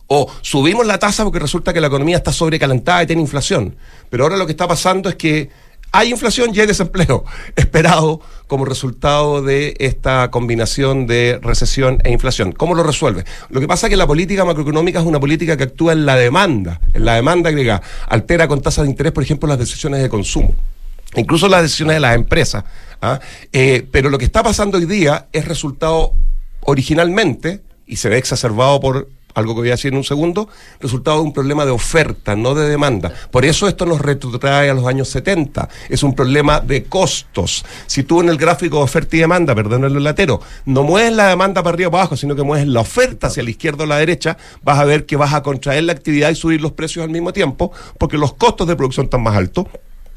[0.07, 3.75] ¿O subimos la tasa porque resulta que la economía está sobrecalentada y tiene inflación?
[4.09, 5.49] Pero ahora lo que está pasando es que
[5.93, 7.23] hay inflación y hay desempleo,
[7.55, 12.51] esperado como resultado de esta combinación de recesión e inflación.
[12.51, 13.23] ¿Cómo lo resuelve?
[13.49, 16.15] Lo que pasa es que la política macroeconómica es una política que actúa en la
[16.15, 17.83] demanda, en la demanda agregada.
[18.09, 20.53] Altera con tasas de interés, por ejemplo, las decisiones de consumo.
[21.15, 22.63] incluso las decisiones de las empresas.
[22.99, 23.19] ¿ah?
[23.51, 26.13] Eh, pero lo que está pasando hoy día es resultado
[26.61, 31.17] originalmente, y se ve exacerbado por algo que voy a decir en un segundo, resultado
[31.17, 33.13] de un problema de oferta, no de demanda.
[33.31, 35.69] Por eso esto nos retrotrae a los años 70.
[35.89, 37.65] Es un problema de costos.
[37.87, 41.29] Si tú en el gráfico de oferta y demanda, perdón el latero, no mueves la
[41.29, 43.87] demanda para arriba o para abajo, sino que mueves la oferta hacia la izquierda o
[43.87, 47.03] la derecha, vas a ver que vas a contraer la actividad y subir los precios
[47.03, 49.65] al mismo tiempo, porque los costos de producción están más altos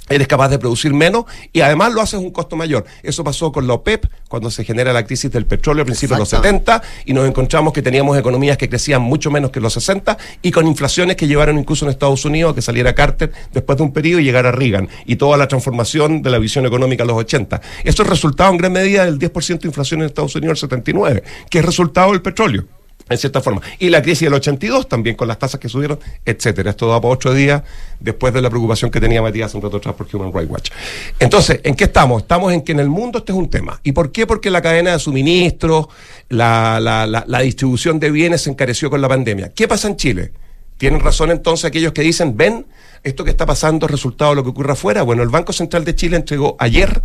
[0.08, 2.84] eres capaz de producir menos y además lo haces un costo mayor.
[3.02, 6.20] Eso pasó con la OPEP cuando se genera la crisis del petróleo a principios de
[6.20, 10.16] los 70 y nos encontramos que teníamos economías que crecían mucho menos que los 60
[10.42, 13.84] y con inflaciones que llevaron incluso en Estados Unidos a que saliera Carter después de
[13.84, 17.16] un periodo y llegara Reagan y toda la transformación de la visión económica a los
[17.16, 17.60] 80.
[17.84, 20.70] Esto es resultado en gran medida del 10% de inflación en Estados Unidos en el
[20.70, 22.64] 79, que es resultado del petróleo
[23.08, 23.60] en cierta forma.
[23.78, 26.70] Y la crisis del 82 también con las tasas que subieron, etcétera.
[26.70, 27.62] Esto da para ocho días
[28.00, 30.70] después de la preocupación que tenía Matías un rato atrás por Human Rights Watch.
[31.18, 32.22] Entonces, ¿en qué estamos?
[32.22, 33.80] Estamos en que en el mundo este es un tema.
[33.82, 34.26] ¿Y por qué?
[34.26, 35.86] Porque la cadena de suministros,
[36.28, 39.52] la, la, la, la distribución de bienes se encareció con la pandemia.
[39.54, 40.32] ¿Qué pasa en Chile?
[40.78, 42.66] Tienen razón entonces aquellos que dicen, ven,
[43.02, 45.02] esto que está pasando es resultado de lo que ocurre afuera.
[45.02, 47.02] Bueno, el Banco Central de Chile entregó ayer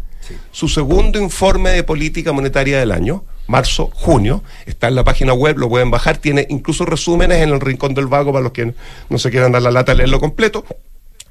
[0.51, 4.43] su segundo informe de política monetaria del año, marzo, junio.
[4.65, 6.17] Está en la página web, lo pueden bajar.
[6.17, 8.73] Tiene incluso resúmenes en el rincón del vago para los que
[9.09, 10.65] no se quieran dar la lata a leerlo completo.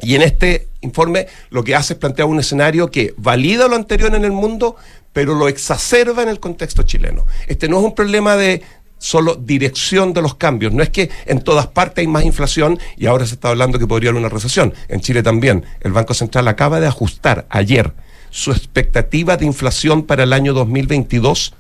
[0.02, 4.14] Y en este informe lo que hace es plantear un escenario que valida lo anterior
[4.14, 4.76] en el mundo,
[5.12, 7.26] pero lo exacerba en el contexto chileno.
[7.48, 8.62] Este no es un problema de
[8.98, 10.72] solo dirección de los cambios.
[10.72, 13.86] No es que en todas partes hay más inflación y ahora se está hablando que
[13.86, 14.72] podría haber una recesión.
[14.88, 15.64] En Chile también.
[15.80, 17.92] El Banco Central acaba de ajustar ayer
[18.30, 21.54] su expectativa de inflación para el año 2022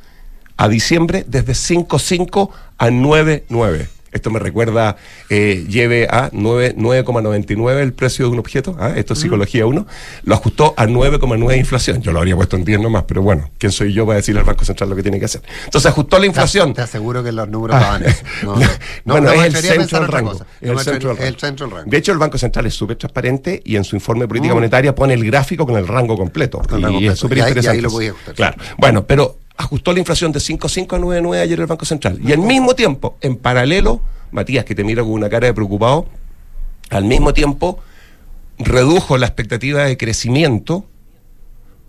[0.60, 3.88] a diciembre desde 5,5 a 9,9.
[4.12, 4.96] Esto me recuerda,
[5.28, 8.92] eh, lleve a 9,99 el precio de un objeto, ¿ah?
[8.96, 9.86] esto es psicología 1,
[10.24, 12.02] lo ajustó a 9,9 de inflación.
[12.02, 14.46] Yo lo habría puesto en 10 nomás, pero bueno, ¿quién soy yo para decirle al
[14.46, 15.42] Banco Central lo que tiene que hacer?
[15.64, 16.74] Entonces ajustó la inflación.
[16.74, 18.02] Te aseguro que los números van.
[18.42, 18.66] No, no,
[19.04, 20.32] bueno, no, es el centro del rango.
[20.32, 21.84] es No el centro del rango.
[21.90, 24.56] De hecho, el Banco Central es súper transparente y en su informe de política Mm.
[24.56, 26.60] monetaria pone el gráfico con el rango completo.
[26.72, 27.16] El y rango es completo.
[27.16, 28.34] súper Y ahí- y ahí interesante.
[28.34, 28.56] Claro.
[28.78, 32.18] Bueno, pero ajustó la inflación de 5,5 a 9,9 ayer el Banco Central.
[32.24, 34.00] Y al mismo tiempo, en paralelo,
[34.32, 36.06] Matías, que te mira con una cara de preocupado,
[36.88, 37.78] al mismo tiempo
[38.58, 40.86] redujo la expectativa de crecimiento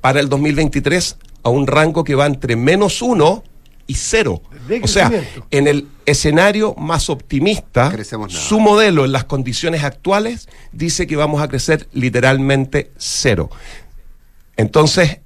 [0.02, 3.44] para el 2023 a un rango que va entre menos 1
[3.88, 4.42] y 0.
[4.84, 5.12] O sea,
[5.50, 7.94] en el escenario más optimista,
[8.28, 13.50] su modelo en las condiciones actuales dice que vamos a crecer literalmente cero.
[14.58, 15.20] Entonces,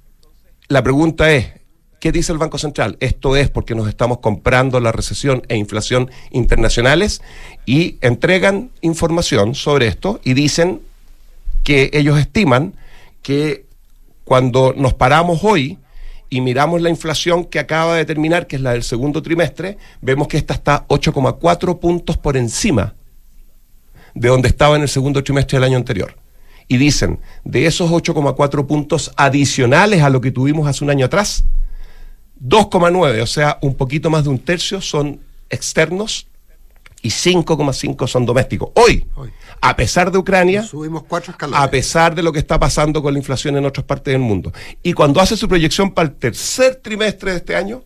[0.68, 1.56] la pregunta es,
[2.00, 2.96] ¿qué dice el Banco Central?
[3.00, 7.22] Esto es porque nos estamos comprando la recesión e inflación internacionales
[7.64, 10.80] y entregan información sobre esto y dicen
[11.64, 12.74] que ellos estiman
[13.22, 13.64] que
[14.24, 15.78] cuando nos paramos hoy
[16.28, 20.28] y miramos la inflación que acaba de terminar, que es la del segundo trimestre, vemos
[20.28, 22.94] que esta está 8,4 puntos por encima
[24.14, 26.16] de donde estaba en el segundo trimestre del año anterior.
[26.68, 31.44] Y dicen, de esos 8,4 puntos adicionales a lo que tuvimos hace un año atrás,
[32.40, 36.26] 2,9, o sea, un poquito más de un tercio son externos
[37.02, 38.70] y 5,5 son domésticos.
[38.74, 39.06] Hoy,
[39.60, 41.60] a pesar de Ucrania, Subimos cuatro escalones.
[41.60, 44.52] a pesar de lo que está pasando con la inflación en otras partes del mundo.
[44.82, 47.84] Y cuando hace su proyección para el tercer trimestre de este año,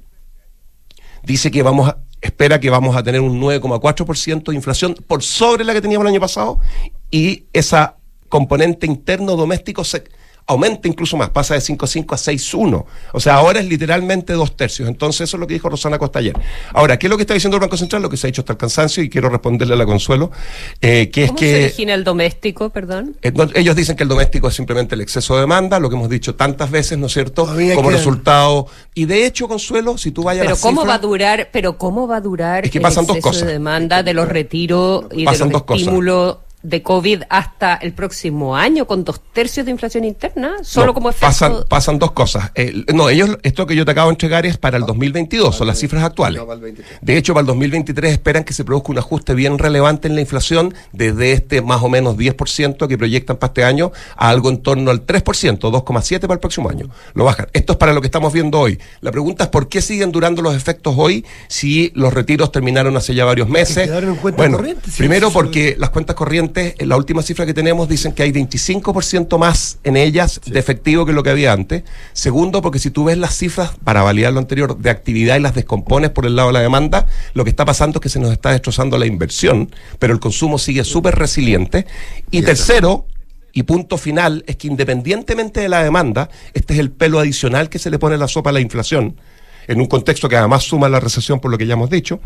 [1.23, 5.65] dice que vamos a, espera que vamos a tener un 9,4% de inflación por sobre
[5.65, 6.59] la que teníamos el año pasado
[7.11, 7.97] y esa
[8.29, 10.05] componente interno doméstico se
[10.51, 12.85] aumenta incluso más, pasa de 5,5 a 6,1.
[13.13, 14.89] O sea, ahora es literalmente dos tercios.
[14.89, 16.37] Entonces, eso es lo que dijo Rosana Costa ayer.
[16.75, 18.03] Ahora, ¿qué es lo que está diciendo el Banco Central?
[18.03, 20.31] Lo que se ha dicho hasta el cansancio y quiero responderle a la Consuelo,
[20.81, 21.65] eh, que es ¿Cómo se que...
[21.65, 23.17] origina el doméstico, perdón?
[23.23, 25.97] Eh, no, Ellos dicen que el doméstico es simplemente el exceso de demanda, lo que
[25.97, 27.45] hemos dicho tantas veces, ¿no es cierto?
[27.45, 28.67] Todavía Como resultado.
[28.95, 31.79] Y de hecho, Consuelo, si tú vayas a Pero las cómo va a durar, pero
[31.79, 33.47] cómo va a durar Es que el pasan dos exceso cosas.
[33.47, 35.87] de demanda de los retiros y de Pasan los dos cosas.
[36.63, 41.11] De COVID hasta el próximo año con dos tercios de inflación interna, solo No, como
[41.11, 41.27] efecto.
[41.27, 42.51] pasan, pasan dos cosas.
[42.55, 45.67] Eh, no, ellos, esto que yo te acabo de entregar es para el 2022, son
[45.67, 46.41] las cifras actuales.
[47.01, 50.21] De hecho, para el 2023 esperan que se produzca un ajuste bien relevante en la
[50.21, 54.59] inflación desde este más o menos 10% que proyectan para este año a algo en
[54.59, 56.91] torno al 3%, 2,7% para el próximo año.
[57.15, 57.47] Lo bajan.
[57.53, 58.79] Esto es para lo que estamos viendo hoy.
[59.01, 63.15] La pregunta es por qué siguen durando los efectos hoy si los retiros terminaron hace
[63.15, 63.87] ya varios meses.
[63.87, 67.89] quedaron en cuentas Bueno, primero porque las cuentas corrientes, en la última cifra que tenemos,
[67.89, 71.85] dicen que hay 25% más en ellas de efectivo que lo que había antes.
[72.13, 75.55] Segundo, porque si tú ves las cifras, para validar lo anterior, de actividad y las
[75.55, 78.33] descompones por el lado de la demanda, lo que está pasando es que se nos
[78.33, 81.87] está destrozando la inversión, pero el consumo sigue súper resiliente.
[82.31, 83.07] Y tercero,
[83.53, 87.79] y punto final es que independientemente de la demanda, este es el pelo adicional que
[87.79, 89.17] se le pone a la sopa a la inflación,
[89.67, 92.21] en un contexto que además suma la recesión por lo que ya hemos dicho.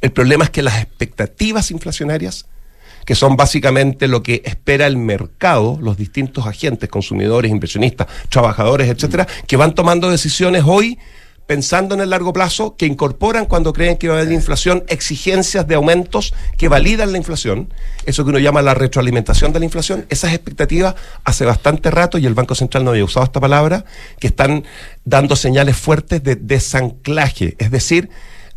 [0.00, 2.46] El problema es que las expectativas inflacionarias,
[3.04, 9.26] que son básicamente lo que espera el mercado, los distintos agentes, consumidores, inversionistas, trabajadores, etcétera,
[9.46, 10.98] que van tomando decisiones hoy
[11.50, 15.66] pensando en el largo plazo, que incorporan cuando creen que va a haber inflación exigencias
[15.66, 17.74] de aumentos que validan la inflación,
[18.06, 20.94] eso que uno llama la retroalimentación de la inflación, esas expectativas
[21.24, 23.84] hace bastante rato, y el Banco Central no había usado esta palabra,
[24.20, 24.62] que están
[25.04, 28.10] dando señales fuertes de desanclaje, es decir,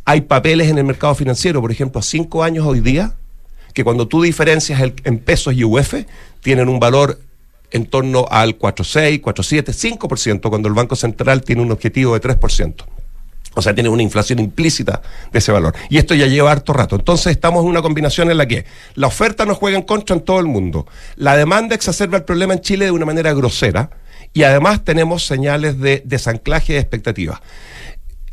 [0.06, 3.16] hay papeles en el mercado financiero, por ejemplo, a cinco años hoy día,
[3.74, 6.06] que cuando tú diferencias el- en pesos y UF,
[6.42, 7.20] tienen un valor
[7.72, 12.86] en torno al 4,6, 4,7, 5%, cuando el Banco Central tiene un objetivo de 3%.
[13.56, 15.02] O sea, tiene una inflación implícita
[15.32, 15.76] de ese valor.
[15.90, 16.96] Y esto ya lleva harto rato.
[16.96, 18.66] Entonces estamos en una combinación en la que
[18.96, 20.88] la oferta nos juega en contra en todo el mundo.
[21.18, 23.92] La demanda exacerba el problema en Chile de una manera grosera.
[24.34, 27.42] Y además tenemos señales de desanclaje de expectativas.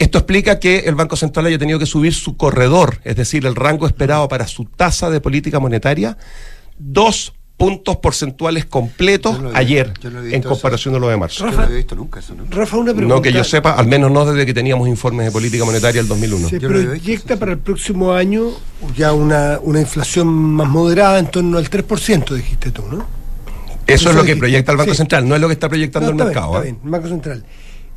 [0.00, 3.54] Esto explica que el Banco Central haya tenido que subir su corredor, es decir, el
[3.54, 6.16] rango esperado para su tasa de política monetaria,
[6.78, 11.44] dos puntos porcentuales completos no ayer yo no he en comparación de lo de marzo.
[11.44, 12.44] Yo no había visto nunca eso, ¿no?
[12.48, 13.14] Rafa, una pregunta.
[13.16, 16.08] No que yo sepa, al menos no desde que teníamos informes de política monetaria el
[16.08, 16.48] 2001.
[16.48, 18.52] Se proyecta para el próximo año
[18.96, 23.06] ya una, una inflación más moderada en torno al 3%, dijiste tú, ¿no?
[23.86, 24.96] Eso es lo que dijiste, proyecta el Banco sí.
[24.96, 26.54] Central, no es lo que está proyectando No, el bien, mercado.
[26.54, 26.72] está ¿eh?
[26.72, 27.44] bien, Banco Central.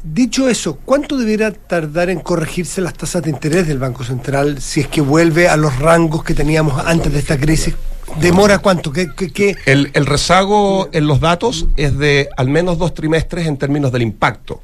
[0.03, 4.81] Dicho eso, ¿cuánto debiera tardar en corregirse las tasas de interés del Banco Central si
[4.81, 7.73] es que vuelve a los rangos que teníamos antes de esta crisis?
[8.19, 8.91] ¿Demora cuánto?
[8.91, 9.55] ¿Qué, qué, qué?
[9.65, 14.01] El, el rezago en los datos es de al menos dos trimestres en términos del
[14.01, 14.61] impacto.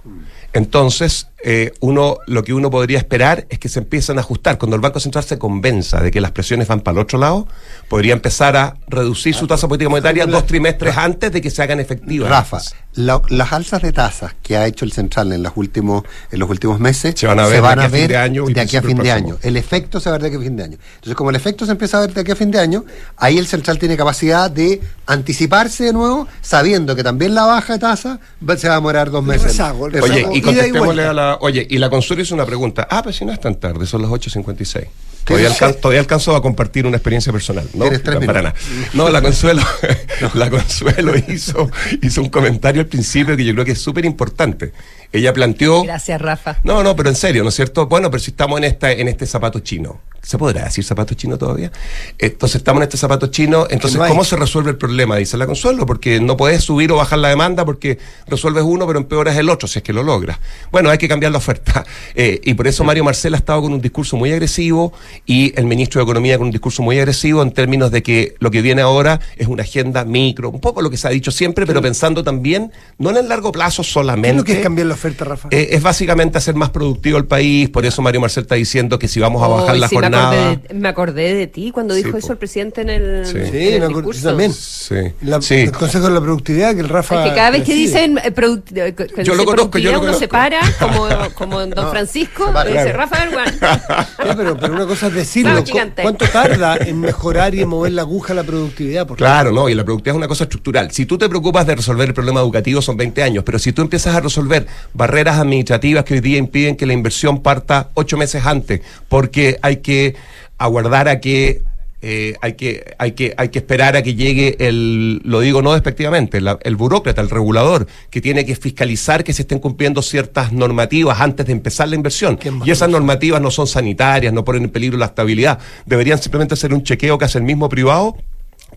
[0.51, 4.57] Entonces, eh, uno, lo que uno podría esperar es que se empiecen a ajustar.
[4.57, 7.47] Cuando el Banco Central se convenza de que las presiones van para el otro lado,
[7.87, 11.79] podría empezar a reducir su tasa política monetaria dos trimestres antes de que se hagan
[11.79, 12.29] efectivas.
[12.29, 12.59] Rafa,
[12.93, 16.49] la- las alzas de tasas que ha hecho el central en los últimos en los
[16.49, 18.77] últimos meses Se van a ver de aquí a fin de año y de aquí
[18.77, 19.29] a principio fin de próximo.
[19.35, 19.37] año.
[19.43, 20.77] El efecto se va a ver de aquí a fin de año.
[20.95, 22.83] Entonces, como el efecto se empieza a ver de aquí a fin de año,
[23.17, 27.79] ahí el central tiene capacidad de anticiparse de nuevo, sabiendo que también la baja de
[27.79, 28.19] tasa
[28.57, 29.43] se va a demorar dos meses.
[29.43, 30.03] rezago, Eso.
[30.03, 31.28] Oye, Rezago, y contestémosle a la.
[31.41, 32.87] Oye, y la Consuelo hizo una pregunta.
[32.89, 34.87] Ah, pues si no es tan tarde, son las 8.56.
[35.29, 37.85] Todavía, alcan- todavía alcanzo a compartir una experiencia personal, ¿no?
[37.89, 38.53] No, para nada.
[38.93, 39.61] No, la Consuelo,
[40.33, 41.69] la Consuelo hizo,
[42.01, 44.73] hizo un comentario al principio que yo creo que es súper importante.
[45.11, 45.83] Ella planteó.
[45.83, 46.57] Gracias, Rafa.
[46.63, 47.87] No, no, pero en serio, ¿no es cierto?
[47.87, 50.01] Bueno, pero si estamos en esta, en este zapato chino.
[50.21, 51.71] ¿Se podrá decir zapato chino todavía?
[52.19, 53.65] Entonces estamos en este zapato chino.
[53.69, 54.07] Entonces, no.
[54.07, 55.15] ¿cómo se resuelve el problema?
[55.15, 58.99] Dice la Consuelo, porque no puedes subir o bajar la demanda porque resuelves uno, pero
[58.99, 60.37] empeoras el otro, si es que lo logras.
[60.71, 61.83] Bueno, hay que cambiar la oferta.
[62.15, 64.91] Eh, y por eso Mario Marcel ha estado con un discurso muy agresivo
[65.25, 68.51] y el ministro de Economía con un discurso muy agresivo en términos de que lo
[68.51, 71.65] que viene ahora es una agenda micro, un poco lo que se ha dicho siempre,
[71.65, 74.29] pero pensando también, no en el largo plazo ¿Qué solamente.
[74.29, 75.49] es lo que es cambiar la oferta, Rafa?
[75.51, 79.07] Eh, es básicamente hacer más productivo el país, por eso Mario Marcel está diciendo que
[79.07, 80.29] si vamos a bajar la sí, me jornada.
[80.51, 82.17] acordé de- Me acordé, de, ti cuando Sí, dijo po.
[82.17, 83.37] eso el presidente en el, Sí.
[83.37, 84.27] en Sí, el me discurso.
[84.29, 84.53] también.
[84.53, 85.55] Sí, La- sí.
[85.55, 87.23] El Consejo de la Productividad que el Rafa.
[87.23, 89.93] Es que cada vez que dicen eh, eh, que- Yo lo dice conozco, yo productividad,
[89.93, 90.29] lo uno se conozco.
[90.29, 92.97] para, como, como don No, Francisco, para, dice claro.
[92.97, 93.59] Rafa Bergman.
[94.25, 95.51] Ya, pero, pero una cosa es decirlo.
[95.51, 96.01] Claro, ¿cu- gigante.
[96.01, 99.07] ¿Cuánto tarda en mejorar y en mover la aguja la productividad?
[99.07, 100.91] Por Claro, no, y la productividad es una cosa estructural.
[100.91, 103.81] Si tú te preocupas de resolver el problema educativo son 20 años, pero si tú
[103.81, 108.45] empiezas a resolver barreras administrativas que hoy día impiden que la inversión parta ocho meses
[108.45, 110.15] antes, porque hay que
[110.57, 111.63] aguardar a que
[112.01, 115.73] eh, hay que hay que hay que esperar a que llegue el lo digo no
[115.73, 120.53] despectivamente la- el burócrata el regulador que tiene que fiscalizar que se estén cumpliendo ciertas
[120.53, 122.37] normativas antes de empezar la inversión.
[122.65, 125.59] Y esas normativas no son sanitarias no ponen en peligro la estabilidad.
[125.85, 128.15] Deberían simplemente ser un chequeo que hace el mismo privado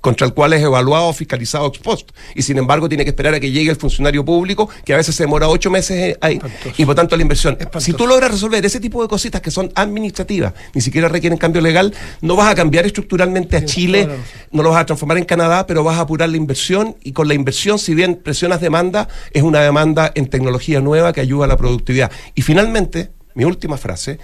[0.02, 2.10] contra el cual es evaluado fiscalizado ex post.
[2.34, 5.14] Y sin embargo tiene que esperar a que llegue el funcionario público, que a veces
[5.14, 6.38] se demora ocho meses ahí,
[6.76, 7.56] y por tanto la inversión.
[7.78, 11.62] Si tú logras resolver ese tipo de cositas que son administrativas, ni siquiera requieren cambio
[11.62, 14.08] legal, no vas a cambiar estructuralmente a Chile,
[14.50, 17.28] no lo vas a transformar en Canadá, pero vas a apurar la inversión y con
[17.28, 21.48] la inversión, si bien presionas demanda, es una demanda en tecnología nueva que ayuda a
[21.48, 22.10] la productividad.
[22.34, 24.18] Y finalmente, mi última frase,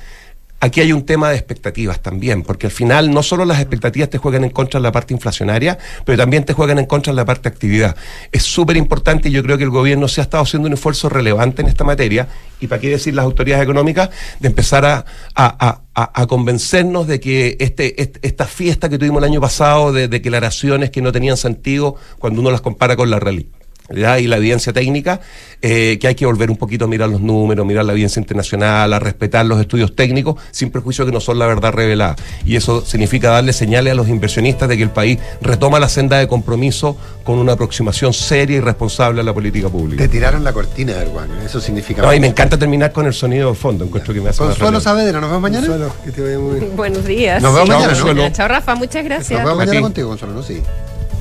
[0.61, 4.19] Aquí hay un tema de expectativas también, porque al final no solo las expectativas te
[4.19, 7.25] juegan en contra en la parte inflacionaria, pero también te juegan en contra en la
[7.25, 7.95] parte de actividad.
[8.33, 11.09] Es súper importante y yo creo que el gobierno se ha estado haciendo un esfuerzo
[11.09, 12.27] relevante en esta materia,
[12.59, 15.05] y para qué decir las autoridades económicas, de empezar a,
[15.37, 19.93] a- a- a- convencernos de que este, este- esta fiesta que tuvimos el año pasado
[19.93, 23.47] de declaraciones que no tenían sentido cuando uno las compara con la, reali-
[23.95, 24.18] ¿ya?
[24.18, 25.20] y la evidencia técnica,
[25.61, 28.93] eh, que hay que volver un poquito a mirar los números, mirar la evidencia internacional,
[28.93, 32.16] a respetar los estudios técnicos, sin prejuicio que no son la verdad revelada.
[32.45, 36.18] Y eso significa darle señales a los inversionistas de que el país retoma la senda
[36.18, 40.03] de compromiso con una aproximación seria y responsable a la política pública.
[40.03, 41.30] Te tiraron la cortina, Erwan.
[41.45, 42.03] Eso significa.
[42.03, 44.80] No, y me encanta terminar con el sonido de fondo, encuentro que me hace Consuelo.
[44.80, 45.66] Saavedra, nos vemos mañana.
[45.66, 46.76] Consuelo, que te vaya muy bien.
[46.76, 47.43] Buenos días.
[47.43, 48.32] Nos vemos Chao, mañana.
[48.32, 49.41] Chao, Rafa, muchas gracias.
[49.41, 49.82] Nos vemos mañana ti.
[49.82, 50.43] contigo, Consuelo, ¿no?
[50.43, 50.62] Sí.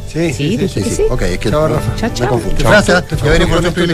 [0.08, 1.04] Sí, Sí, dije que sí.
[1.10, 1.96] Ok, es que Chao, Rafa.
[1.96, 2.30] Chao, me chao.
[2.30, 2.56] confundo.
[2.70, 3.04] Gracias.
[3.04, 3.74] Por otro